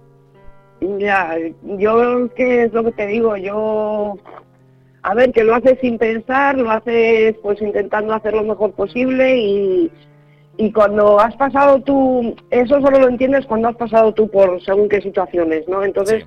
Ya, 1.00 1.36
yo 1.64 2.28
qué 2.36 2.64
es 2.64 2.72
lo 2.72 2.84
que 2.84 2.92
te 2.92 3.06
digo, 3.08 3.36
yo 3.36 4.14
a 5.02 5.14
ver 5.14 5.32
que 5.32 5.42
lo 5.42 5.56
haces 5.56 5.76
sin 5.80 5.98
pensar, 5.98 6.56
lo 6.56 6.70
haces 6.70 7.34
pues 7.42 7.60
intentando 7.60 8.14
hacer 8.14 8.34
lo 8.34 8.44
mejor 8.44 8.72
posible 8.74 9.36
y, 9.38 9.90
y 10.60 10.72
cuando 10.72 11.18
has 11.18 11.34
pasado 11.36 11.80
tú, 11.80 12.34
eso 12.50 12.80
solo 12.80 12.98
lo 13.00 13.08
entiendes 13.08 13.46
cuando 13.46 13.68
has 13.68 13.76
pasado 13.76 14.12
tú 14.12 14.28
por 14.30 14.62
según 14.62 14.88
qué 14.88 15.00
situaciones, 15.00 15.66
¿no? 15.68 15.82
Entonces 15.82 16.24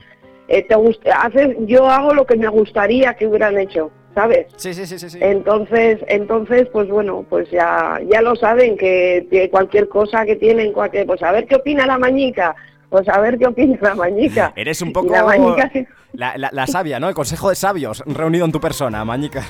eh, 0.48 0.63
te 0.67 0.76
gusta, 0.76 1.22
haces, 1.22 1.56
yo 1.62 1.88
hago 1.89 2.13
lo 2.13 2.26
que 2.26 2.36
me 2.36 2.48
gustaría 2.48 3.13
que 3.13 3.28
hubieran 3.28 3.58
hecho, 3.58 3.91
¿sabes? 4.13 4.48
Sí, 4.58 4.74
sí, 4.74 4.86
sí, 4.86 4.98
sí. 5.00 5.10
sí. 5.10 5.19
Entonces, 5.22 6.00
entonces, 6.08 6.67
pues 6.74 6.89
bueno, 6.89 7.26
pues 7.30 7.50
ya, 7.52 8.00
ya 8.12 8.22
lo 8.22 8.36
saben 8.36 8.78
que, 8.78 9.28
que 9.32 9.50
cualquier 9.50 9.88
cosa 9.88 10.26
que 10.26 10.36
tienen, 10.36 10.74
cualquier, 10.74 11.06
pues 11.06 11.22
a 11.24 11.32
ver 11.32 11.46
qué 11.48 11.56
opina 11.56 11.86
la 11.86 11.98
mañica, 11.98 12.56
pues 12.89 13.08
a 13.10 13.19
ver 13.22 13.38
qué 13.38 13.48
opina 13.48 13.78
la 13.82 13.96
mañica. 13.96 14.52
Eres 14.56 14.82
un 14.82 14.91
poco 14.91 15.13
la 15.13 15.24
mañica 15.24 15.72
la, 16.13 16.38
la- 16.38 16.50
la 16.52 16.67
sabia, 16.67 17.00
¿no? 17.00 17.08
El 17.10 17.15
consejo 17.15 17.50
de 17.50 17.56
sabios 17.56 18.04
reunido 18.06 18.46
en 18.46 18.52
tu 18.52 18.60
persona, 18.60 19.04
Mañica. 19.06 19.43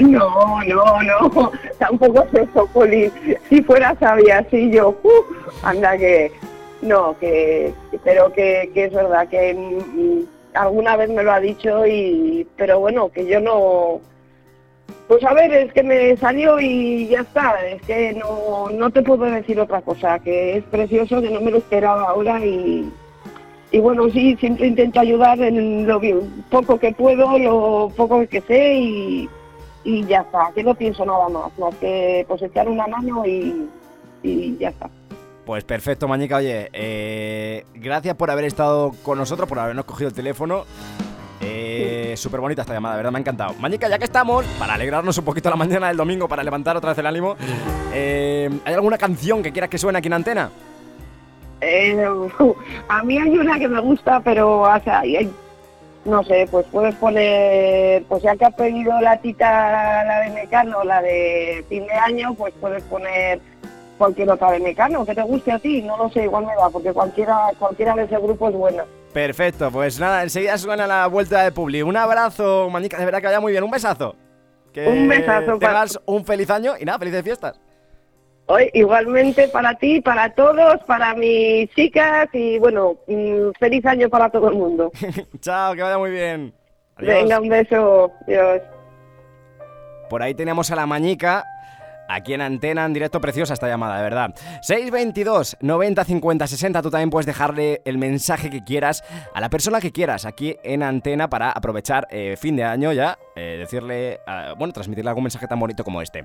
No, 0.00 0.62
no, 0.64 1.02
no, 1.02 1.52
tampoco 1.78 2.24
es 2.24 2.48
eso, 2.48 2.66
Poli. 2.68 3.10
Si 3.48 3.62
fuera 3.62 3.96
sabia 3.98 4.38
así 4.38 4.70
yo, 4.70 4.90
uh, 5.02 5.24
anda 5.62 5.96
que, 5.96 6.32
no, 6.82 7.16
que, 7.18 7.72
pero 8.04 8.32
que, 8.32 8.70
es 8.74 8.92
verdad 8.92 9.28
que 9.28 9.54
mm, 9.54 10.22
alguna 10.54 10.96
vez 10.96 11.10
me 11.10 11.22
lo 11.22 11.32
ha 11.32 11.40
dicho 11.40 11.86
y, 11.86 12.46
pero 12.56 12.80
bueno, 12.80 13.10
que 13.10 13.26
yo 13.26 13.40
no, 13.40 14.00
pues 15.08 15.24
a 15.24 15.32
ver, 15.34 15.52
es 15.52 15.72
que 15.72 15.82
me 15.82 16.16
salió 16.16 16.60
y 16.60 17.08
ya 17.08 17.20
está, 17.20 17.66
es 17.66 17.82
que 17.82 18.12
no, 18.14 18.68
no 18.70 18.90
te 18.90 19.02
puedo 19.02 19.24
decir 19.24 19.58
otra 19.58 19.80
cosa, 19.80 20.18
que 20.18 20.58
es 20.58 20.64
precioso, 20.64 21.20
que 21.22 21.30
no 21.30 21.40
me 21.40 21.50
lo 21.50 21.58
esperaba 21.58 22.10
ahora 22.10 22.44
y, 22.44 22.90
y 23.70 23.78
bueno, 23.78 24.08
sí, 24.10 24.36
siempre 24.36 24.66
intento 24.66 25.00
ayudar 25.00 25.40
en 25.40 25.86
lo 25.86 26.00
poco 26.50 26.78
que 26.78 26.92
puedo, 26.92 27.38
lo 27.38 27.92
poco 27.96 28.26
que 28.28 28.40
sé 28.42 28.74
y, 28.74 29.28
y 29.88 30.04
ya 30.04 30.20
está, 30.20 30.50
que 30.54 30.62
no 30.62 30.74
pienso 30.74 31.02
nada 31.06 31.30
más, 31.30 31.58
más 31.58 31.74
que 31.76 32.22
pues 32.28 32.42
echar 32.42 32.68
una 32.68 32.86
mano 32.86 33.24
y, 33.24 33.70
y 34.22 34.54
ya 34.58 34.68
está. 34.68 34.90
Pues 35.46 35.64
perfecto, 35.64 36.06
Mañica. 36.06 36.36
Oye, 36.36 36.68
eh, 36.74 37.64
gracias 37.74 38.14
por 38.14 38.30
haber 38.30 38.44
estado 38.44 38.92
con 39.02 39.16
nosotros, 39.16 39.48
por 39.48 39.58
habernos 39.58 39.86
cogido 39.86 40.08
el 40.08 40.14
teléfono. 40.14 40.64
Eh, 41.40 42.12
Súper 42.18 42.40
bonita 42.40 42.62
esta 42.62 42.74
llamada, 42.74 42.96
de 42.96 42.98
verdad, 42.98 43.12
me 43.12 43.18
ha 43.18 43.20
encantado. 43.20 43.54
Mañica, 43.54 43.88
ya 43.88 43.98
que 43.98 44.04
estamos, 44.04 44.44
para 44.58 44.74
alegrarnos 44.74 45.16
un 45.16 45.24
poquito 45.24 45.48
la 45.48 45.56
mañana 45.56 45.88
del 45.88 45.96
domingo, 45.96 46.28
para 46.28 46.42
levantar 46.42 46.76
otra 46.76 46.90
vez 46.90 46.98
el 46.98 47.06
ánimo, 47.06 47.36
eh, 47.94 48.50
¿hay 48.66 48.74
alguna 48.74 48.98
canción 48.98 49.42
que 49.42 49.52
quieras 49.52 49.70
que 49.70 49.78
suene 49.78 50.00
aquí 50.00 50.08
en 50.08 50.12
antena? 50.12 50.50
Eh, 51.62 52.06
a 52.88 53.02
mí 53.04 53.18
hay 53.18 53.38
una 53.38 53.58
que 53.58 53.68
me 53.68 53.80
gusta, 53.80 54.20
pero 54.20 54.60
o 54.60 54.80
sea, 54.80 55.02
no 56.08 56.24
sé, 56.24 56.48
pues 56.50 56.66
puedes 56.72 56.94
poner, 56.96 58.02
pues 58.04 58.22
ya 58.22 58.34
que 58.36 58.46
has 58.46 58.54
pedido 58.54 58.98
la 59.00 59.18
tita, 59.18 60.04
la 60.04 60.20
de 60.20 60.30
Mecano, 60.30 60.82
la 60.84 61.02
de 61.02 61.64
fin 61.68 61.86
de 61.86 61.92
año, 61.92 62.34
pues 62.34 62.52
puedes 62.60 62.82
poner 62.84 63.40
cualquier 63.98 64.30
otra 64.30 64.52
de 64.52 64.60
Mecano 64.60 65.04
que 65.04 65.14
te 65.14 65.22
guste 65.22 65.52
a 65.52 65.58
ti, 65.58 65.82
no 65.82 65.96
lo 65.96 66.10
sé, 66.10 66.24
igual 66.24 66.46
me 66.46 66.56
va, 66.56 66.70
porque 66.70 66.92
cualquiera, 66.92 67.50
cualquiera 67.58 67.94
de 67.94 68.04
ese 68.04 68.16
grupo 68.16 68.48
es 68.48 68.54
buena. 68.54 68.84
Perfecto, 69.12 69.70
pues 69.70 69.98
nada, 69.98 70.22
enseguida 70.22 70.56
suena 70.58 70.86
la 70.86 71.06
vuelta 71.06 71.42
de 71.42 71.52
Publi. 71.52 71.82
Un 71.82 71.96
abrazo, 71.96 72.68
Mañica, 72.70 72.98
de 72.98 73.04
verdad 73.04 73.20
que 73.20 73.26
vaya 73.26 73.40
muy 73.40 73.52
bien. 73.52 73.64
Un 73.64 73.70
besazo. 73.70 74.14
Que 74.72 74.86
Un 74.86 75.08
besazo, 75.08 75.58
tengas 75.58 75.98
un 76.04 76.24
feliz 76.24 76.50
año 76.50 76.74
y 76.78 76.84
nada, 76.84 76.98
felices 76.98 77.22
fiestas. 77.22 77.60
Hoy, 78.50 78.70
igualmente 78.72 79.46
para 79.48 79.74
ti, 79.74 80.00
para 80.00 80.34
todos, 80.34 80.82
para 80.86 81.14
mis 81.14 81.68
chicas 81.74 82.28
y 82.32 82.58
bueno, 82.58 82.96
mm, 83.06 83.50
feliz 83.58 83.84
año 83.84 84.08
para 84.08 84.30
todo 84.30 84.48
el 84.48 84.54
mundo. 84.54 84.90
Chao, 85.40 85.74
que 85.74 85.82
vaya 85.82 85.98
muy 85.98 86.10
bien. 86.10 86.54
Adiós. 86.96 87.14
Venga, 87.14 87.40
un 87.40 87.48
beso. 87.50 88.10
Dios. 88.26 88.62
Por 90.08 90.22
ahí 90.22 90.32
teníamos 90.32 90.70
a 90.70 90.76
la 90.76 90.86
Mañica. 90.86 91.44
Aquí 92.08 92.34
en 92.34 92.40
antena, 92.40 92.84
en 92.84 92.92
directo, 92.94 93.20
preciosa 93.20 93.54
esta 93.54 93.68
llamada, 93.68 93.96
de 93.98 94.02
verdad. 94.02 94.34
622 94.62 95.56
90 95.60 96.04
50 96.04 96.46
60. 96.46 96.82
Tú 96.82 96.90
también 96.90 97.10
puedes 97.10 97.26
dejarle 97.26 97.82
el 97.84 97.98
mensaje 97.98 98.50
que 98.50 98.64
quieras 98.64 99.04
a 99.34 99.40
la 99.40 99.50
persona 99.50 99.80
que 99.80 99.92
quieras 99.92 100.24
aquí 100.24 100.56
en 100.64 100.82
antena 100.82 101.28
para 101.28 101.50
aprovechar 101.50 102.06
eh, 102.10 102.36
fin 102.38 102.56
de 102.56 102.64
año 102.64 102.92
ya. 102.92 103.18
eh, 103.36 103.56
decirle, 103.58 104.20
ah, 104.26 104.54
bueno, 104.58 104.72
transmitirle 104.72 105.08
algún 105.10 105.24
mensaje 105.24 105.46
tan 105.46 105.60
bonito 105.60 105.84
como 105.84 106.02
este. 106.02 106.24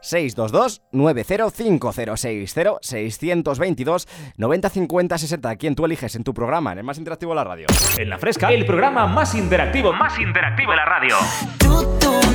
622 0.00 0.82
905060 0.92 2.78
622 2.80 4.08
90 4.36 4.68
50 4.68 5.18
60. 5.18 5.56
Quien 5.56 5.74
tú 5.74 5.84
eliges 5.84 6.14
en 6.14 6.24
tu 6.24 6.32
programa, 6.32 6.72
en 6.72 6.78
el 6.78 6.84
más 6.84 6.98
interactivo 6.98 7.32
de 7.32 7.36
la 7.36 7.44
radio. 7.44 7.66
En 7.98 8.08
la 8.08 8.18
fresca, 8.18 8.52
el 8.52 8.64
programa 8.64 9.06
más 9.06 9.34
interactivo, 9.34 9.92
más 9.92 10.18
interactivo 10.18 10.70
de 10.70 10.76
la 10.76 10.84
radio. 10.84 11.16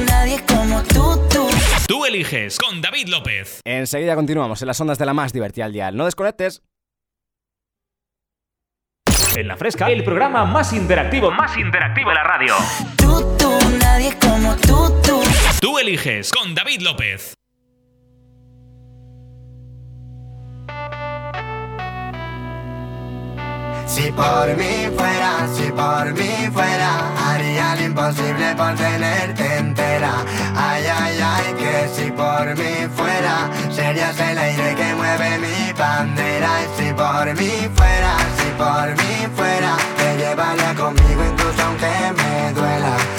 nadie 0.07 0.39
como 0.47 0.81
tú, 0.83 1.19
tú. 1.29 1.47
Tú 1.89 2.05
eliges 2.05 2.59
con 2.59 2.83
David 2.83 3.07
López. 3.07 3.61
Enseguida 3.65 4.13
continuamos 4.13 4.61
en 4.61 4.67
las 4.67 4.79
ondas 4.79 4.99
de 4.99 5.07
la 5.07 5.15
más 5.15 5.33
divertida 5.33 5.65
al 5.65 5.73
dial. 5.73 5.97
No 5.97 6.05
desconectes. 6.05 6.61
En 9.35 9.47
la 9.47 9.57
fresca, 9.57 9.89
el 9.89 10.03
programa 10.03 10.45
más 10.45 10.71
interactivo, 10.71 11.31
más 11.31 11.57
interactivo 11.57 12.09
de 12.09 12.15
la 12.15 12.23
radio. 12.23 12.53
Tú, 12.95 13.49
nadie 13.81 14.15
como 14.21 14.55
tú, 14.57 15.01
tú. 15.01 15.19
Tú 15.59 15.79
eliges 15.79 16.31
con 16.31 16.53
David 16.53 16.81
López. 16.81 17.38
Si 23.89 24.11
por 24.11 24.55
mí 24.55 24.87
fuera, 24.95 25.47
si 25.55 25.71
por 25.71 26.13
mí 26.13 26.47
fuera, 26.53 26.91
haría 27.27 27.75
lo 27.75 27.83
imposible 27.85 28.55
por 28.55 28.75
tenerte 28.75 29.57
entera. 29.57 30.11
Ay, 30.55 30.83
ay, 30.85 31.19
ay, 31.19 31.53
que 31.57 31.89
si 31.95 32.11
por 32.11 32.45
mí 32.55 32.87
fuera, 32.95 33.49
serías 33.71 34.19
el 34.19 34.37
aire 34.37 34.75
que 34.75 34.93
mueve 34.93 35.39
mi 35.39 35.73
bandera. 35.73 36.51
Si 36.77 36.93
por 36.93 37.25
mí 37.35 37.67
fuera, 37.75 38.13
si 38.37 38.49
por 38.61 38.89
mí 38.99 39.27
fuera, 39.35 39.75
te 39.97 40.17
llevaría 40.17 40.75
conmigo 40.75 41.23
incluso 41.31 41.61
aunque 41.63 42.13
me 42.15 42.53
duela. 42.53 43.18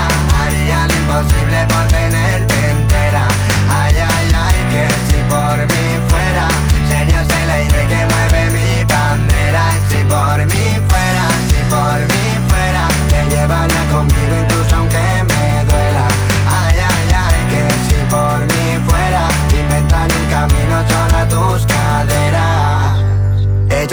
imposible 0.99 1.65
por 1.67 1.87
tenerte 1.87 2.55
entera. 2.71 3.27
Ay, 3.69 3.95
ay, 3.97 4.31
ay, 4.45 4.57
que 4.71 4.83
si 5.07 5.19
por 5.29 5.57
mí 5.71 5.80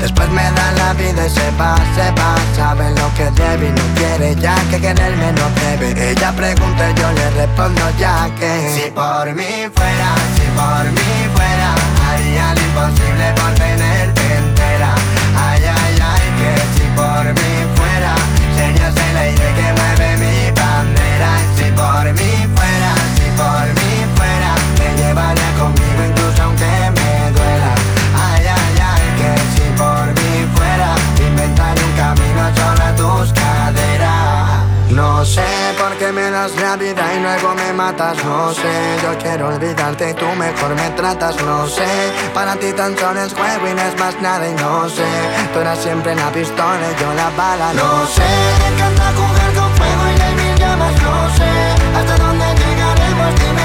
Después 0.00 0.28
me 0.30 0.42
da 0.42 0.72
la 0.72 0.92
vida 0.94 1.26
y 1.26 1.30
se 1.30 1.50
va, 1.60 1.76
se 1.94 2.10
va. 2.12 2.36
Sabe 2.54 2.90
lo 2.90 3.12
que 3.14 3.30
debe 3.30 3.68
y 3.68 3.70
no 3.70 3.82
quiere 3.96 4.34
ya 4.36 4.54
que 4.70 4.80
quererme 4.80 5.32
no 5.32 5.50
debe. 5.60 6.10
Ella 6.10 6.32
pregunta 6.32 6.90
y 6.90 6.94
yo 6.94 7.12
le 7.12 7.30
respondo 7.30 7.82
ya 7.98 8.30
que 8.38 8.72
Si 8.74 8.90
por 8.90 9.34
mí 9.34 9.68
fuera, 9.74 10.10
si 10.36 10.46
por 10.56 10.84
mí 10.96 11.10
fuera 11.34 11.74
Haría 12.08 12.54
lo 12.54 12.60
imposible 12.60 13.32
por 13.36 13.54
tenerte 13.54 14.22
entera. 14.36 14.94
Ay, 15.36 15.62
ay, 15.64 15.98
ay, 16.00 16.26
que 16.38 16.52
si 16.74 16.86
por 16.96 17.24
mí 17.24 17.57
No 35.18 35.24
sé 35.24 35.42
por 35.76 35.98
qué 35.98 36.12
me 36.12 36.30
das 36.30 36.54
la 36.60 36.76
vida 36.76 37.02
y 37.12 37.20
luego 37.20 37.52
me 37.52 37.72
matas 37.72 38.16
No 38.24 38.54
sé, 38.54 38.70
yo 39.02 39.18
quiero 39.18 39.48
olvidarte 39.48 40.10
y 40.10 40.14
tú 40.14 40.26
mejor 40.36 40.76
me 40.76 40.90
tratas 40.90 41.34
No 41.42 41.66
sé, 41.66 41.88
para 42.32 42.54
ti 42.54 42.72
tan 42.72 42.96
solo 42.96 43.20
es 43.22 43.34
juego 43.34 43.66
y 43.66 43.74
no 43.74 43.82
es 43.82 43.98
más 43.98 44.14
nada 44.22 44.48
y 44.48 44.54
no 44.54 44.88
sé. 44.88 45.02
Tú 45.52 45.58
eras 45.58 45.80
siempre 45.80 46.14
la 46.14 46.30
pistola 46.30 46.86
y 46.92 47.00
yo 47.00 47.12
la 47.14 47.30
bala 47.30 47.72
No 47.72 48.06
sé, 48.06 48.30
me 48.60 48.68
encanta 48.76 49.12
jugar 49.18 49.54
con 49.54 49.76
fuego 49.76 50.02
y 50.16 50.20
hay 50.20 50.34
mil 50.36 50.54
llamas 50.56 51.02
No 51.02 51.36
sé, 51.36 51.50
hasta 51.98 52.16
dónde 52.24 52.46
llegaremos, 52.54 53.57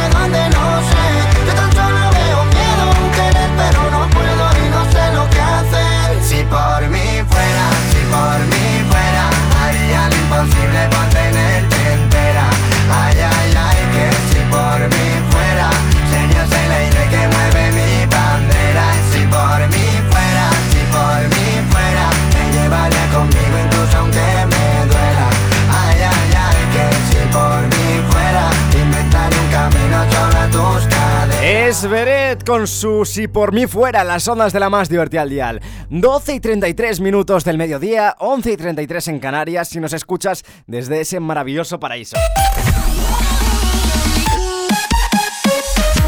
con 32.46 32.68
su 32.68 33.06
Si 33.06 33.28
por 33.28 33.54
mí 33.54 33.68
fuera, 33.68 34.04
las 34.04 34.28
ondas 34.28 34.54
de 34.54 34.60
la 34.60 34.70
más 34.70 34.90
divertida 34.90 35.22
al 35.22 35.30
dial. 35.30 35.62
12 35.90 36.36
y 36.36 36.40
33 36.40 37.00
minutos 37.00 37.44
del 37.44 37.58
mediodía, 37.58 38.16
11 38.20 38.52
y 38.52 38.58
33 38.58 39.08
en 39.10 39.20
Canarias, 39.20 39.70
si 39.70 39.80
nos 39.80 39.94
escuchas 39.94 40.44
desde 40.68 41.02
ese 41.02 41.20
maravilloso 41.20 41.80
paraíso. 41.80 42.18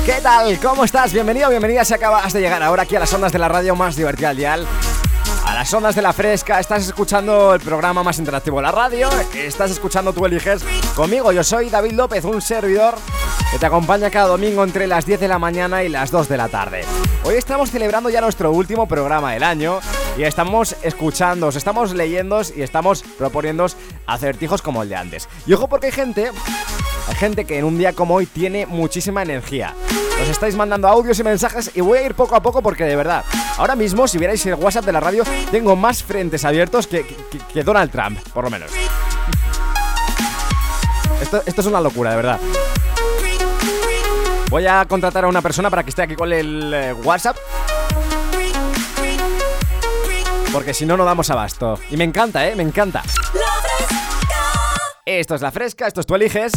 ¿Qué 0.06 0.20
tal? 0.22 0.60
¿Cómo 0.60 0.84
estás? 0.84 1.14
Bienvenido, 1.14 1.50
bienvenida 1.50 1.84
si 1.84 1.94
acabas 1.94 2.32
de 2.34 2.42
llegar 2.42 2.62
ahora 2.62 2.84
aquí 2.84 2.96
a 2.96 3.00
las 3.00 3.14
ondas 3.14 3.32
de 3.32 3.40
la 3.40 3.48
radio 3.48 3.76
más 3.76 3.96
divertida 3.96 4.30
al 4.30 4.38
dial. 4.38 4.68
Las 5.56 5.74
ondas 5.74 5.96
de 5.96 6.02
la 6.02 6.12
fresca, 6.12 6.60
estás 6.60 6.86
escuchando 6.86 7.54
el 7.54 7.62
programa 7.62 8.04
más 8.04 8.20
interactivo 8.20 8.58
de 8.58 8.64
la 8.64 8.74
radio, 8.74 9.08
estás 9.36 9.72
escuchando 9.72 10.12
Tú 10.12 10.26
Eliges 10.26 10.62
conmigo, 10.98 11.32
yo 11.32 11.46
soy 11.46 11.70
David 11.70 11.94
López, 11.94 12.26
un 12.26 12.42
servidor 12.42 12.96
que 13.54 13.58
te 13.58 13.66
acompaña 13.66 14.10
cada 14.10 14.28
domingo 14.28 14.66
entre 14.66 14.86
las 14.86 15.06
10 15.06 15.22
de 15.22 15.30
la 15.30 15.40
mañana 15.40 15.82
y 15.86 15.88
las 15.88 16.12
2 16.12 16.28
de 16.28 16.36
la 16.36 16.50
tarde. 16.50 16.84
Hoy 17.24 17.36
estamos 17.36 17.72
celebrando 17.72 18.10
ya 18.10 18.20
nuestro 18.20 18.52
último 18.52 18.86
programa 18.86 19.32
del 19.32 19.44
año 19.44 19.80
y 20.18 20.24
estamos 20.24 20.76
escuchando, 20.82 21.48
os 21.48 21.56
estamos 21.56 21.94
leyendo 21.94 22.42
y 22.54 22.62
estamos 22.62 23.04
proponiendo 23.18 23.66
acertijos 24.08 24.62
como 24.62 24.84
el 24.84 24.90
de 24.90 24.98
antes. 24.98 25.30
Y 25.48 25.54
ojo 25.54 25.70
porque 25.70 25.86
hay 25.86 25.94
gente, 25.94 26.32
hay 27.08 27.16
gente 27.16 27.46
que 27.46 27.58
en 27.60 27.66
un 27.66 27.78
día 27.78 27.94
como 27.94 28.16
hoy 28.16 28.26
tiene 28.26 28.66
muchísima 28.66 29.22
energía. 29.24 29.74
Os 30.22 30.30
estáis 30.30 30.56
mandando 30.56 30.88
audios 30.88 31.20
y 31.20 31.24
mensajes 31.24 31.72
y 31.76 31.82
voy 31.82 32.00
a 32.00 32.06
ir 32.06 32.16
poco 32.16 32.36
a 32.36 32.42
poco 32.42 32.62
porque 32.62 32.84
de 32.86 32.96
verdad, 32.96 33.24
ahora 33.58 33.76
mismo 33.76 34.08
si 34.08 34.18
vierais 34.18 34.46
el 34.46 34.56
WhatsApp 34.56 34.86
de 34.86 34.92
la 34.94 35.00
radio, 35.00 35.24
tengo 35.52 35.76
más 35.76 36.02
frentes 36.04 36.46
abiertos 36.46 36.88
que, 36.88 37.06
que- 37.06 37.38
que 37.54 37.64
Donald 37.64 37.92
Trump, 37.92 38.20
por 38.34 38.44
lo 38.46 38.50
menos. 38.50 38.72
Esto, 41.22 41.42
esto 41.46 41.62
es 41.62 41.68
una 41.68 41.82
locura, 41.82 42.12
de 42.12 42.16
verdad. 42.18 42.40
Voy 44.50 44.66
a 44.68 44.86
contratar 44.86 45.26
a 45.26 45.28
una 45.28 45.42
persona 45.42 45.70
para 45.70 45.84
que 45.84 45.90
esté 45.90 46.04
aquí 46.04 46.16
con 46.16 46.32
el 46.32 46.74
eh, 46.74 46.94
WhatsApp. 46.94 47.36
Porque 50.54 50.74
si 50.74 50.86
no, 50.86 50.96
no 50.96 51.04
damos 51.04 51.30
abasto. 51.30 51.78
Y 51.90 51.98
me 51.98 52.04
encanta, 52.06 52.48
¿eh? 52.48 52.56
Me 52.56 52.64
encanta. 52.64 53.04
Esto 55.06 55.36
es 55.36 55.42
la 55.42 55.52
fresca, 55.52 55.88
esto 55.88 56.00
es 56.02 56.08
tú 56.08 56.16
eliges. 56.16 56.54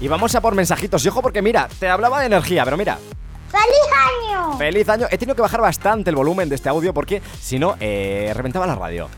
Y 0.00 0.08
vamos 0.08 0.34
a 0.34 0.40
por 0.40 0.54
mensajitos. 0.54 1.04
Y 1.04 1.08
ojo 1.08 1.22
porque 1.22 1.42
mira, 1.42 1.68
te 1.78 1.88
hablaba 1.88 2.20
de 2.20 2.26
energía, 2.26 2.64
pero 2.64 2.76
mira, 2.76 2.98
¡Feliz 3.50 4.34
año! 4.36 4.58
feliz 4.58 4.88
año. 4.88 5.06
He 5.10 5.18
tenido 5.18 5.34
que 5.34 5.42
bajar 5.42 5.60
bastante 5.60 6.10
el 6.10 6.16
volumen 6.16 6.48
de 6.48 6.54
este 6.54 6.68
audio 6.68 6.92
porque 6.94 7.22
si 7.40 7.58
no, 7.58 7.76
eh, 7.80 8.32
reventaba 8.34 8.66
la 8.66 8.74
radio. 8.74 9.08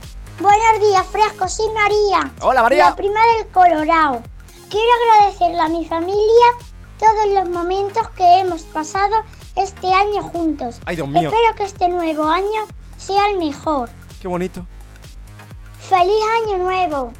Buenos 0.41 0.81
días, 0.81 1.07
Fresco, 1.07 1.49
soy 1.49 1.67
María. 1.75 2.33
Hola, 2.41 2.63
María. 2.63 2.87
La 2.91 2.97
prima 2.97 3.21
del 3.37 3.49
Colorado. 3.49 4.23
Quiero 4.71 4.89
agradecerle 5.15 5.61
a 5.61 5.69
mi 5.69 5.85
familia 5.87 6.47
todos 6.99 7.35
los 7.35 7.49
momentos 7.51 8.09
que 8.11 8.41
hemos 8.41 8.63
pasado 8.63 9.17
este 9.57 9.93
año 9.93 10.23
juntos. 10.23 10.81
Ay, 10.87 10.97
Dios 10.97 11.09
mío. 11.09 11.29
Espero 11.29 11.55
que 11.57 11.65
este 11.65 11.89
nuevo 11.89 12.25
año 12.25 12.67
sea 12.97 13.29
el 13.31 13.39
mejor. 13.39 13.91
Qué 14.23 14.29
bonito. 14.29 14.65
¡Feliz 15.89 16.23
año 16.47 16.59
nuevo! 16.59 17.13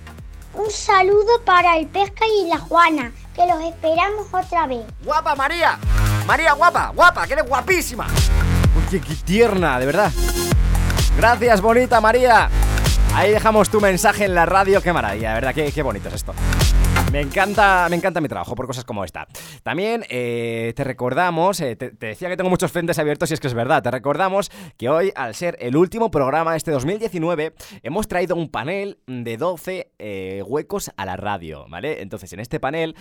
Un 0.55 0.71
saludo 0.71 1.43
para 1.45 1.77
el 1.77 1.89
Pesca 1.89 2.25
y 2.27 2.49
la 2.49 2.59
Juana, 2.59 3.13
que 3.41 3.47
los 3.47 3.63
esperamos 3.63 4.27
otra 4.33 4.67
vez. 4.67 4.85
¡Guapa, 5.03 5.35
María! 5.35 5.79
María, 6.27 6.53
guapa, 6.53 6.93
guapa, 6.95 7.27
que 7.27 7.33
eres 7.33 7.49
guapísima. 7.49 8.07
Qué, 8.91 9.01
qué 9.01 9.15
tierna, 9.15 9.79
de 9.79 9.87
verdad. 9.87 10.13
Gracias, 11.17 11.61
bonita 11.61 12.01
María. 12.01 12.51
Ahí 13.15 13.31
dejamos 13.31 13.71
tu 13.71 13.81
mensaje 13.81 14.25
en 14.25 14.35
la 14.35 14.45
radio. 14.47 14.83
Qué 14.83 14.93
maravilla, 14.93 15.31
de 15.31 15.35
verdad, 15.35 15.55
qué, 15.55 15.73
qué 15.73 15.83
bonito 15.83 16.09
es 16.09 16.17
esto. 16.17 16.35
Me 17.13 17.21
encanta, 17.21 17.89
me 17.91 17.97
encanta 17.97 18.21
mi 18.21 18.29
trabajo 18.29 18.55
por 18.55 18.69
cosas 18.69 18.85
como 18.85 19.05
esta. 19.05 19.27
También 19.65 20.05
eh, 20.11 20.73
te 20.77 20.85
recordamos, 20.85 21.61
eh, 21.61 21.75
te, 21.75 21.91
decía 21.91 22.29
que 22.29 22.37
tengo 22.37 22.49
muchos 22.51 22.71
frentes 22.71 23.01
abiertos 23.01 23.31
y 23.31 23.35
es 23.35 23.41
que 23.41 23.49
es 23.49 23.55
verdad, 23.55 23.83
te 23.83 23.91
recordamos 23.91 24.49
que 24.77 24.89
hoy, 24.89 25.13
al 25.17 25.35
ser 25.35 25.57
el 25.61 25.77
último 25.77 26.13
programa 26.13 26.53
de 26.53 26.59
este 26.59 26.71
2019, 26.71 27.53
hemos 27.83 28.07
traído 28.07 28.37
un 28.37 28.49
panel 28.49 28.99
de 29.09 29.37
12 29.37 29.91
eh, 29.99 30.45
huecos 30.47 30.93
a 30.97 31.05
la 31.05 31.17
radio, 31.17 31.67
¿vale? 31.69 32.01
Entonces, 32.01 32.33
en 32.33 32.39
este 32.39 32.61
panel, 32.61 32.95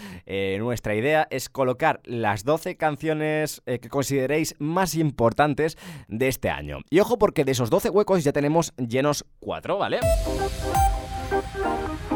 nuestra 0.60 0.96
idea 0.96 1.28
es 1.30 1.48
colocar 1.48 2.02
las 2.04 2.44
12 2.44 2.78
canciones 2.78 3.62
que 3.66 3.90
consideréis 3.90 4.56
más 4.58 4.96
importantes 4.96 5.78
de 6.08 6.28
este 6.28 6.50
año. 6.50 6.80
Y 6.90 7.00
ojo 7.00 7.20
porque 7.20 7.46
de 7.46 7.52
esos 7.52 7.70
12 7.70 7.90
huecos 7.90 8.24
ya 8.24 8.32
tenemos 8.32 8.74
llenos 8.78 9.26
4, 9.40 9.78
¿vale? 9.78 10.00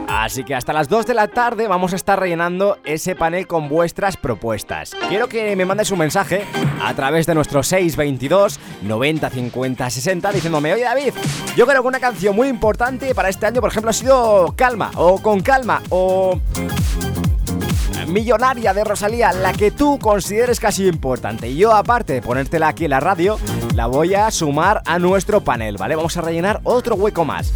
Así 0.07 0.43
que 0.43 0.55
hasta 0.55 0.73
las 0.73 0.89
2 0.89 1.05
de 1.05 1.13
la 1.13 1.27
tarde 1.27 1.67
vamos 1.67 1.93
a 1.93 1.95
estar 1.95 2.19
rellenando 2.19 2.77
ese 2.85 3.15
panel 3.15 3.47
con 3.47 3.67
vuestras 3.67 4.15
propuestas. 4.15 4.91
Quiero 5.09 5.27
que 5.27 5.55
me 5.55 5.65
mandes 5.65 5.91
un 5.91 5.99
mensaje 5.99 6.45
a 6.81 6.93
través 6.93 7.25
de 7.25 7.35
nuestro 7.35 7.63
622 7.63 8.59
90 8.83 9.29
50 9.29 9.89
60 9.89 10.31
diciéndome, 10.31 10.73
oye 10.73 10.83
David, 10.83 11.13
yo 11.55 11.65
creo 11.65 11.81
que 11.81 11.87
una 11.87 11.99
canción 11.99 12.35
muy 12.35 12.47
importante 12.47 13.13
para 13.15 13.29
este 13.29 13.45
año, 13.47 13.59
por 13.59 13.71
ejemplo, 13.71 13.89
ha 13.89 13.93
sido 13.93 14.53
Calma 14.55 14.91
o 14.95 15.21
Con 15.21 15.41
Calma 15.41 15.81
o 15.89 16.39
Millonaria 18.07 18.73
de 18.73 18.83
Rosalía, 18.83 19.33
la 19.33 19.53
que 19.53 19.71
tú 19.71 19.97
consideres 19.99 20.59
casi 20.59 20.87
importante. 20.87 21.49
Y 21.49 21.57
yo, 21.57 21.73
aparte 21.73 22.13
de 22.13 22.21
ponértela 22.21 22.67
aquí 22.67 22.85
en 22.85 22.91
la 22.91 22.99
radio, 22.99 23.39
la 23.73 23.87
voy 23.87 24.13
a 24.13 24.29
sumar 24.29 24.81
a 24.85 24.99
nuestro 24.99 25.41
panel, 25.41 25.77
¿vale? 25.77 25.95
Vamos 25.95 26.15
a 26.17 26.21
rellenar 26.21 26.61
otro 26.63 26.95
hueco 26.95 27.25
más. 27.25 27.53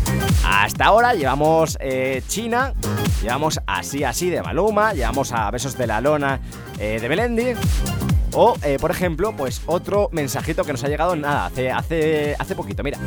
Hasta 0.50 0.86
ahora 0.86 1.14
llevamos 1.14 1.78
eh, 1.82 2.22
China, 2.28 2.74
llevamos 3.22 3.60
Así 3.68 4.06
Así 4.06 4.30
de 4.30 4.42
Maluma, 4.42 4.94
llevamos 4.94 5.34
a 5.34 5.52
Besos 5.52 5.78
de 5.78 5.88
la 5.88 6.00
Lona 6.00 6.40
eh, 6.80 7.00
de 7.02 7.10
Melendi. 7.10 7.48
O, 8.34 8.56
eh, 8.64 8.78
por 8.80 8.92
ejemplo, 8.92 9.34
pues 9.36 9.62
otro 9.66 10.08
mensajito 10.14 10.64
que 10.64 10.72
nos 10.72 10.84
ha 10.86 10.88
llegado 10.88 11.16
nada, 11.18 11.48
hace, 11.48 11.72
hace, 11.72 12.36
hace 12.40 12.56
poquito, 12.56 12.82
mira. 12.82 12.98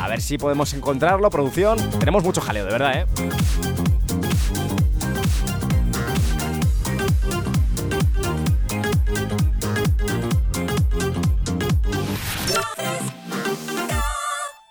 A 0.00 0.08
ver 0.08 0.20
si 0.20 0.36
podemos 0.36 0.74
encontrarlo, 0.74 1.30
producción. 1.30 1.78
Tenemos 1.98 2.22
mucho 2.22 2.42
jaleo, 2.42 2.66
de 2.66 2.72
verdad, 2.72 3.00
¿eh? 3.00 3.06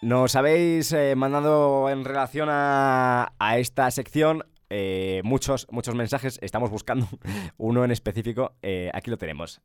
Nos 0.06 0.36
habéis 0.36 0.92
eh, 0.92 1.16
mandado 1.16 1.90
en 1.90 2.06
relación 2.06 2.48
a, 2.52 3.34
a 3.40 3.58
esta 3.58 3.90
sección 3.90 4.46
eh, 4.70 5.22
muchos, 5.24 5.66
muchos 5.72 5.96
mensajes. 5.96 6.38
Estamos 6.44 6.70
buscando 6.70 7.08
uno 7.58 7.84
en 7.84 7.90
específico. 7.90 8.52
Eh, 8.62 8.92
aquí 8.94 9.10
lo 9.10 9.18
tenemos. 9.18 9.62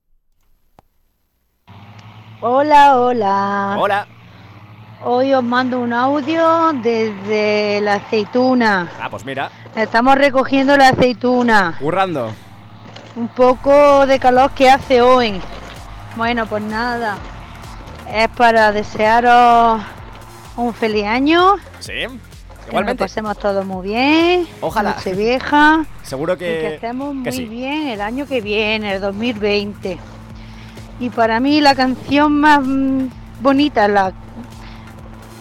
Hola, 2.41 2.97
hola. 2.97 3.77
Hola. 3.79 4.07
Hoy 5.05 5.35
os 5.35 5.45
mando 5.45 5.79
un 5.79 5.93
audio 5.93 6.73
desde 6.73 7.83
la 7.83 7.97
aceituna. 7.97 8.91
Ah, 8.99 9.11
pues 9.11 9.27
mira, 9.27 9.51
Estamos 9.77 10.15
recogiendo 10.15 10.75
la 10.75 10.89
aceituna. 10.89 11.77
currando. 11.79 12.33
Un 13.15 13.29
poco 13.29 14.07
de 14.07 14.19
calor 14.19 14.53
que 14.53 14.71
hace 14.71 15.03
hoy. 15.03 15.39
Bueno, 16.17 16.47
pues 16.47 16.63
nada. 16.63 17.19
Es 18.11 18.29
para 18.29 18.73
desearos 18.73 19.83
un 20.63 20.75
feliz 20.75 21.05
año. 21.07 21.57
Sí, 21.81 21.93
Que 21.93 22.07
nos 22.09 22.67
igualmente. 22.69 23.05
pasemos 23.05 23.39
todos 23.39 23.65
muy 23.67 23.89
bien. 23.89 24.47
Ojalá. 24.61 24.97
vieja. 25.17 25.85
Seguro 26.03 26.35
Y 26.35 26.39
que 26.39 26.45
que, 26.45 26.75
estemos 26.75 27.15
muy 27.15 27.25
que 27.25 27.33
sí. 27.33 27.45
bien 27.47 27.89
el 27.89 28.01
año 28.01 28.27
que 28.27 28.41
viene, 28.41 28.95
el 28.95 29.01
2020. 29.01 29.99
Y 31.01 31.11
para 31.11 31.41
mí 31.41 31.61
la 31.61 31.75
canción 31.75 32.39
más 32.41 32.61
mm, 32.63 33.07
bonita, 33.41 33.89
la 33.89 34.13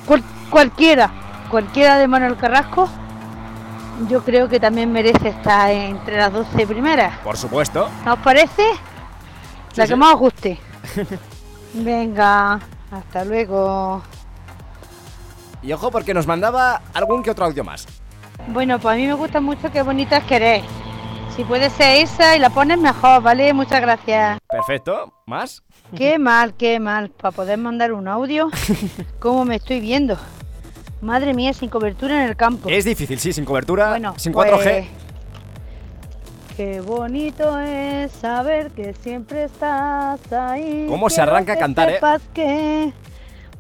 cual- 0.06 0.24
cualquiera, 0.50 1.12
cualquiera 1.52 1.98
de 1.98 2.08
Manuel 2.08 2.38
Carrasco, 2.38 2.88
yo 4.08 4.24
creo 4.24 4.48
que 4.48 4.60
también 4.62 4.92
merece 4.94 5.28
estar 5.30 5.70
entre 5.72 6.18
las 6.18 6.32
12 6.32 6.66
primeras. 6.66 7.18
Por 7.20 7.36
supuesto. 7.36 7.90
¿No 8.06 8.14
os 8.14 8.20
parece? 8.20 8.64
la 9.76 9.86
sí. 9.86 9.90
que 9.92 9.96
más 9.98 10.14
os 10.14 10.20
guste. 10.20 10.60
Venga, 11.74 12.60
hasta 12.92 13.26
luego. 13.26 14.02
Y 15.62 15.74
ojo 15.74 15.92
porque 15.92 16.14
nos 16.14 16.26
mandaba 16.28 16.82
algún 16.94 17.24
que 17.24 17.32
otro 17.32 17.46
audio 17.46 17.64
más. 17.64 17.86
Bueno, 18.48 18.80
pues 18.80 18.94
a 18.94 18.98
mí 18.98 19.06
me 19.06 19.14
gusta 19.14 19.42
mucho 19.42 19.72
qué 19.72 19.82
bonitas 19.82 20.24
querés. 20.24 20.64
Si 21.36 21.44
puede 21.44 21.70
ser 21.70 22.04
esa 22.04 22.36
y 22.36 22.40
la 22.40 22.50
pones 22.50 22.80
mejor, 22.80 23.22
¿vale? 23.22 23.54
Muchas 23.54 23.82
gracias. 23.82 24.40
Perfecto. 24.50 25.14
¿Más? 25.26 25.64
Qué 25.96 26.18
mal, 26.18 26.54
qué 26.56 26.80
mal. 26.80 27.10
Para 27.10 27.32
poder 27.32 27.58
mandar 27.58 27.94
un 27.94 28.08
audio, 28.08 28.50
¿cómo 29.20 29.46
me 29.46 29.56
estoy 29.56 29.80
viendo? 29.80 30.18
Madre 31.02 31.34
mía, 31.34 31.54
sin 31.54 31.70
cobertura 31.70 32.24
en 32.24 32.30
el 32.30 32.36
campo. 32.36 32.70
Es 32.70 32.86
difícil, 32.86 33.20
sí, 33.20 33.32
sin 33.32 33.46
cobertura, 33.46 33.90
Bueno, 33.90 34.16
sin 34.18 34.34
pues, 34.34 34.52
4G. 34.52 34.88
Qué 36.58 36.82
bonito 36.82 37.58
es 37.58 38.12
saber 38.12 38.72
que 38.72 38.94
siempre 38.94 39.46
estás 39.46 40.20
ahí. 40.34 40.88
¿Cómo 40.90 41.10
se 41.10 41.22
arranca 41.22 41.54
a 41.54 41.58
cantar, 41.58 41.90
eh? 41.90 42.00
que 42.34 42.92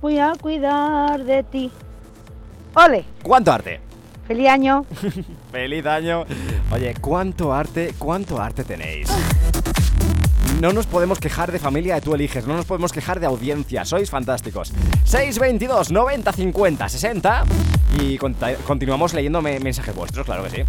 voy 0.01 0.19
a 0.19 0.33
cuidar 0.41 1.23
de 1.23 1.43
ti. 1.43 1.71
¡Ole! 2.75 3.05
¿Cuánto 3.23 3.51
arte? 3.51 3.79
¡Feliz 4.27 4.47
año! 4.47 4.85
Feliz 5.51 5.85
año. 5.85 6.25
Oye, 6.71 6.93
¿cuánto 7.01 7.53
arte, 7.53 7.93
cuánto 7.97 8.39
arte 8.41 8.63
tenéis? 8.63 9.09
No 10.61 10.73
nos 10.73 10.85
podemos 10.87 11.19
quejar 11.19 11.51
de 11.51 11.57
familia 11.59 11.95
de 11.95 12.01
tú 12.01 12.13
eliges, 12.13 12.45
no 12.45 12.55
nos 12.55 12.65
podemos 12.65 12.91
quejar 12.91 13.19
de 13.19 13.25
audiencia, 13.25 13.85
sois 13.85 14.09
fantásticos. 14.09 14.73
622 15.05 15.89
90 15.91 16.31
50 16.33 16.89
60 16.89 17.43
y 18.01 18.17
continuamos 18.17 19.13
leyendo 19.13 19.41
me- 19.41 19.59
mensajes 19.59 19.95
vuestros, 19.95 20.25
claro 20.25 20.43
que 20.43 20.49
sí. 20.49 20.63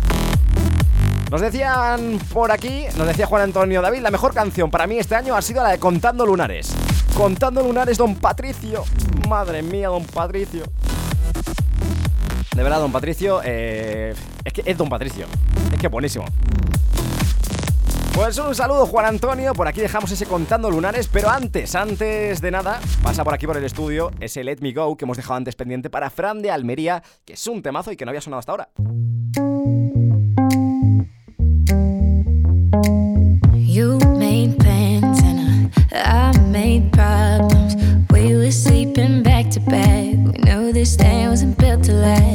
Nos 1.30 1.40
decían 1.40 2.18
por 2.32 2.50
aquí, 2.52 2.84
nos 2.96 3.06
decía 3.06 3.26
Juan 3.26 3.42
Antonio 3.42 3.82
David, 3.82 4.00
la 4.00 4.10
mejor 4.10 4.32
canción 4.32 4.70
para 4.70 4.86
mí 4.86 4.98
este 4.98 5.16
año 5.16 5.34
ha 5.34 5.42
sido 5.42 5.62
la 5.62 5.70
de 5.70 5.78
Contando 5.78 6.24
Lunares. 6.24 6.72
Contando 7.16 7.62
Lunares, 7.62 7.98
don 7.98 8.14
Patricio. 8.16 8.84
Madre 9.28 9.62
mía, 9.62 9.88
don 9.88 10.04
Patricio. 10.04 10.62
De 12.54 12.62
verdad, 12.62 12.80
don 12.80 12.92
Patricio, 12.92 13.40
eh, 13.44 14.14
es 14.44 14.52
que 14.52 14.62
es 14.66 14.76
don 14.76 14.88
Patricio. 14.88 15.26
Es 15.72 15.78
que 15.78 15.88
buenísimo. 15.88 16.24
Pues 18.14 18.36
un 18.38 18.54
saludo, 18.54 18.86
Juan 18.86 19.06
Antonio. 19.06 19.54
Por 19.54 19.68
aquí 19.68 19.80
dejamos 19.80 20.10
ese 20.10 20.26
contando 20.26 20.70
lunares. 20.70 21.08
Pero 21.08 21.30
antes, 21.30 21.74
antes 21.74 22.40
de 22.40 22.50
nada, 22.50 22.80
pasa 23.02 23.24
por 23.24 23.32
aquí 23.32 23.46
por 23.46 23.56
el 23.56 23.64
estudio 23.64 24.10
ese 24.20 24.44
Let 24.44 24.58
Me 24.60 24.72
Go 24.72 24.96
que 24.96 25.04
hemos 25.04 25.16
dejado 25.16 25.36
antes 25.36 25.54
pendiente 25.54 25.90
para 25.90 26.10
Fran 26.10 26.42
de 26.42 26.50
Almería, 26.50 27.02
que 27.24 27.34
es 27.34 27.46
un 27.46 27.62
temazo 27.62 27.92
y 27.92 27.96
que 27.96 28.04
no 28.04 28.10
había 28.10 28.20
sonado 28.20 28.40
hasta 28.40 28.52
ahora. 28.52 28.68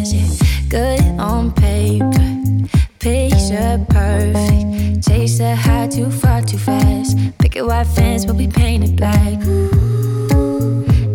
Last. 0.06 0.42
Yeah, 0.42 0.68
good 0.70 1.20
on 1.20 1.52
paper, 1.52 2.68
picture 3.00 3.86
perfect. 3.90 5.08
Chase 5.08 5.38
the 5.38 5.56
high 5.56 5.88
too 5.88 6.12
far 6.12 6.42
too 6.42 6.58
fast. 6.58 7.18
Picket 7.40 7.66
white 7.66 7.88
fence, 7.88 8.26
but 8.26 8.36
we 8.36 8.48
painted 8.48 8.96
black. 8.96 9.40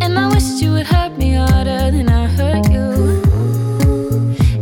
And 0.03 0.19
I 0.19 0.29
wish 0.33 0.63
you 0.63 0.73
would 0.73 0.87
hurt 0.87 1.17
me 1.19 1.35
harder 1.35 1.91
than 1.91 2.09
I 2.09 2.27
hurt 2.27 2.71
you. 2.71 3.23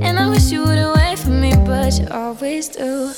And 0.02 0.18
I 0.18 0.28
wish 0.28 0.50
you 0.50 0.64
would 0.64 0.96
wait 0.96 1.18
for 1.18 1.30
me, 1.30 1.54
but 1.66 1.98
you 1.98 2.08
always 2.10 2.68
do. 2.68 3.12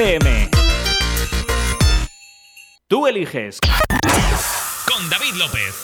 FM. 0.00 0.50
Tú 2.88 3.06
eliges. 3.06 3.58
Con 4.88 5.10
David 5.10 5.34
López. 5.34 5.74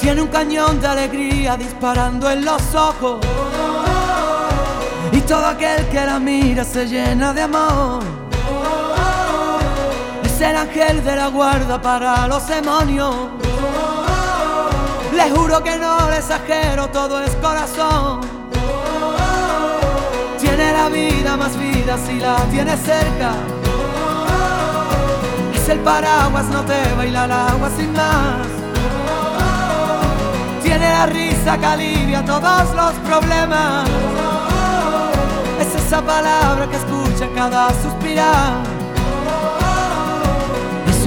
Tiene 0.00 0.22
un 0.22 0.28
cañón 0.28 0.80
de 0.80 0.86
alegría 0.86 1.56
disparando 1.56 2.30
en 2.30 2.44
los 2.44 2.62
ojos. 2.76 3.18
Y 5.10 5.20
todo 5.22 5.44
aquel 5.44 5.88
que 5.88 6.06
la 6.06 6.20
mira 6.20 6.64
se 6.64 6.86
llena 6.86 7.32
de 7.32 7.42
amor. 7.42 8.04
Es 10.22 10.40
el 10.40 10.54
ángel 10.54 11.02
de 11.02 11.16
la 11.16 11.26
guarda 11.26 11.82
para 11.82 12.28
los 12.28 12.46
demonios. 12.46 13.41
Le 15.12 15.30
juro 15.30 15.62
que 15.62 15.76
no 15.78 16.08
le 16.10 16.16
exagero, 16.18 16.88
todo 16.88 17.22
es 17.22 17.30
corazón. 17.36 18.20
Tiene 20.40 20.72
la 20.72 20.88
vida 20.88 21.36
más 21.36 21.56
vida 21.56 21.96
si 21.98 22.18
la 22.18 22.36
tiene 22.50 22.76
cerca. 22.76 23.32
Es 25.54 25.68
el 25.68 25.78
paraguas, 25.80 26.46
no 26.46 26.62
te 26.62 26.94
baila 26.96 27.26
el 27.26 27.32
agua 27.32 27.70
sin 27.76 27.92
más. 27.92 28.46
Tiene 30.62 30.90
la 30.90 31.06
risa 31.06 31.58
que 31.58 31.66
alivia 31.66 32.24
todos 32.24 32.74
los 32.74 32.92
problemas. 33.06 33.88
Es 35.60 35.74
esa 35.84 36.00
palabra 36.00 36.66
que 36.68 36.76
escucha 36.76 37.28
cada 37.34 37.68
suspirar. 37.82 38.81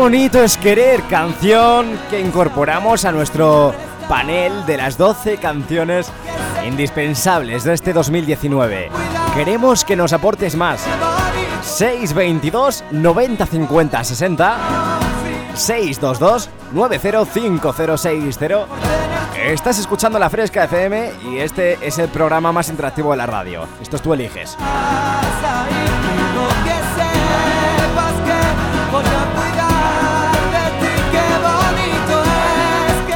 Bonito 0.00 0.42
es 0.42 0.56
querer, 0.56 1.02
canción 1.10 1.86
que 2.08 2.18
incorporamos 2.18 3.04
a 3.04 3.12
nuestro 3.12 3.74
panel 4.08 4.64
de 4.64 4.78
las 4.78 4.96
12 4.96 5.36
canciones 5.36 6.10
indispensables 6.66 7.64
de 7.64 7.74
este 7.74 7.92
2019. 7.92 8.88
Queremos 9.34 9.84
que 9.84 9.96
nos 9.96 10.14
aportes 10.14 10.56
más. 10.56 10.86
622 11.62 12.82
90 12.92 13.44
50 13.44 14.04
60 14.04 14.56
622 15.54 16.48
905060 16.72 18.66
Estás 19.44 19.78
escuchando 19.78 20.18
La 20.18 20.30
Fresca 20.30 20.64
FM 20.64 21.12
y 21.30 21.40
este 21.40 21.76
es 21.86 21.98
el 21.98 22.08
programa 22.08 22.52
más 22.52 22.70
interactivo 22.70 23.10
de 23.10 23.18
la 23.18 23.26
radio. 23.26 23.66
Esto 23.82 23.96
es 23.96 24.02
tú 24.02 24.14
eliges. 24.14 24.56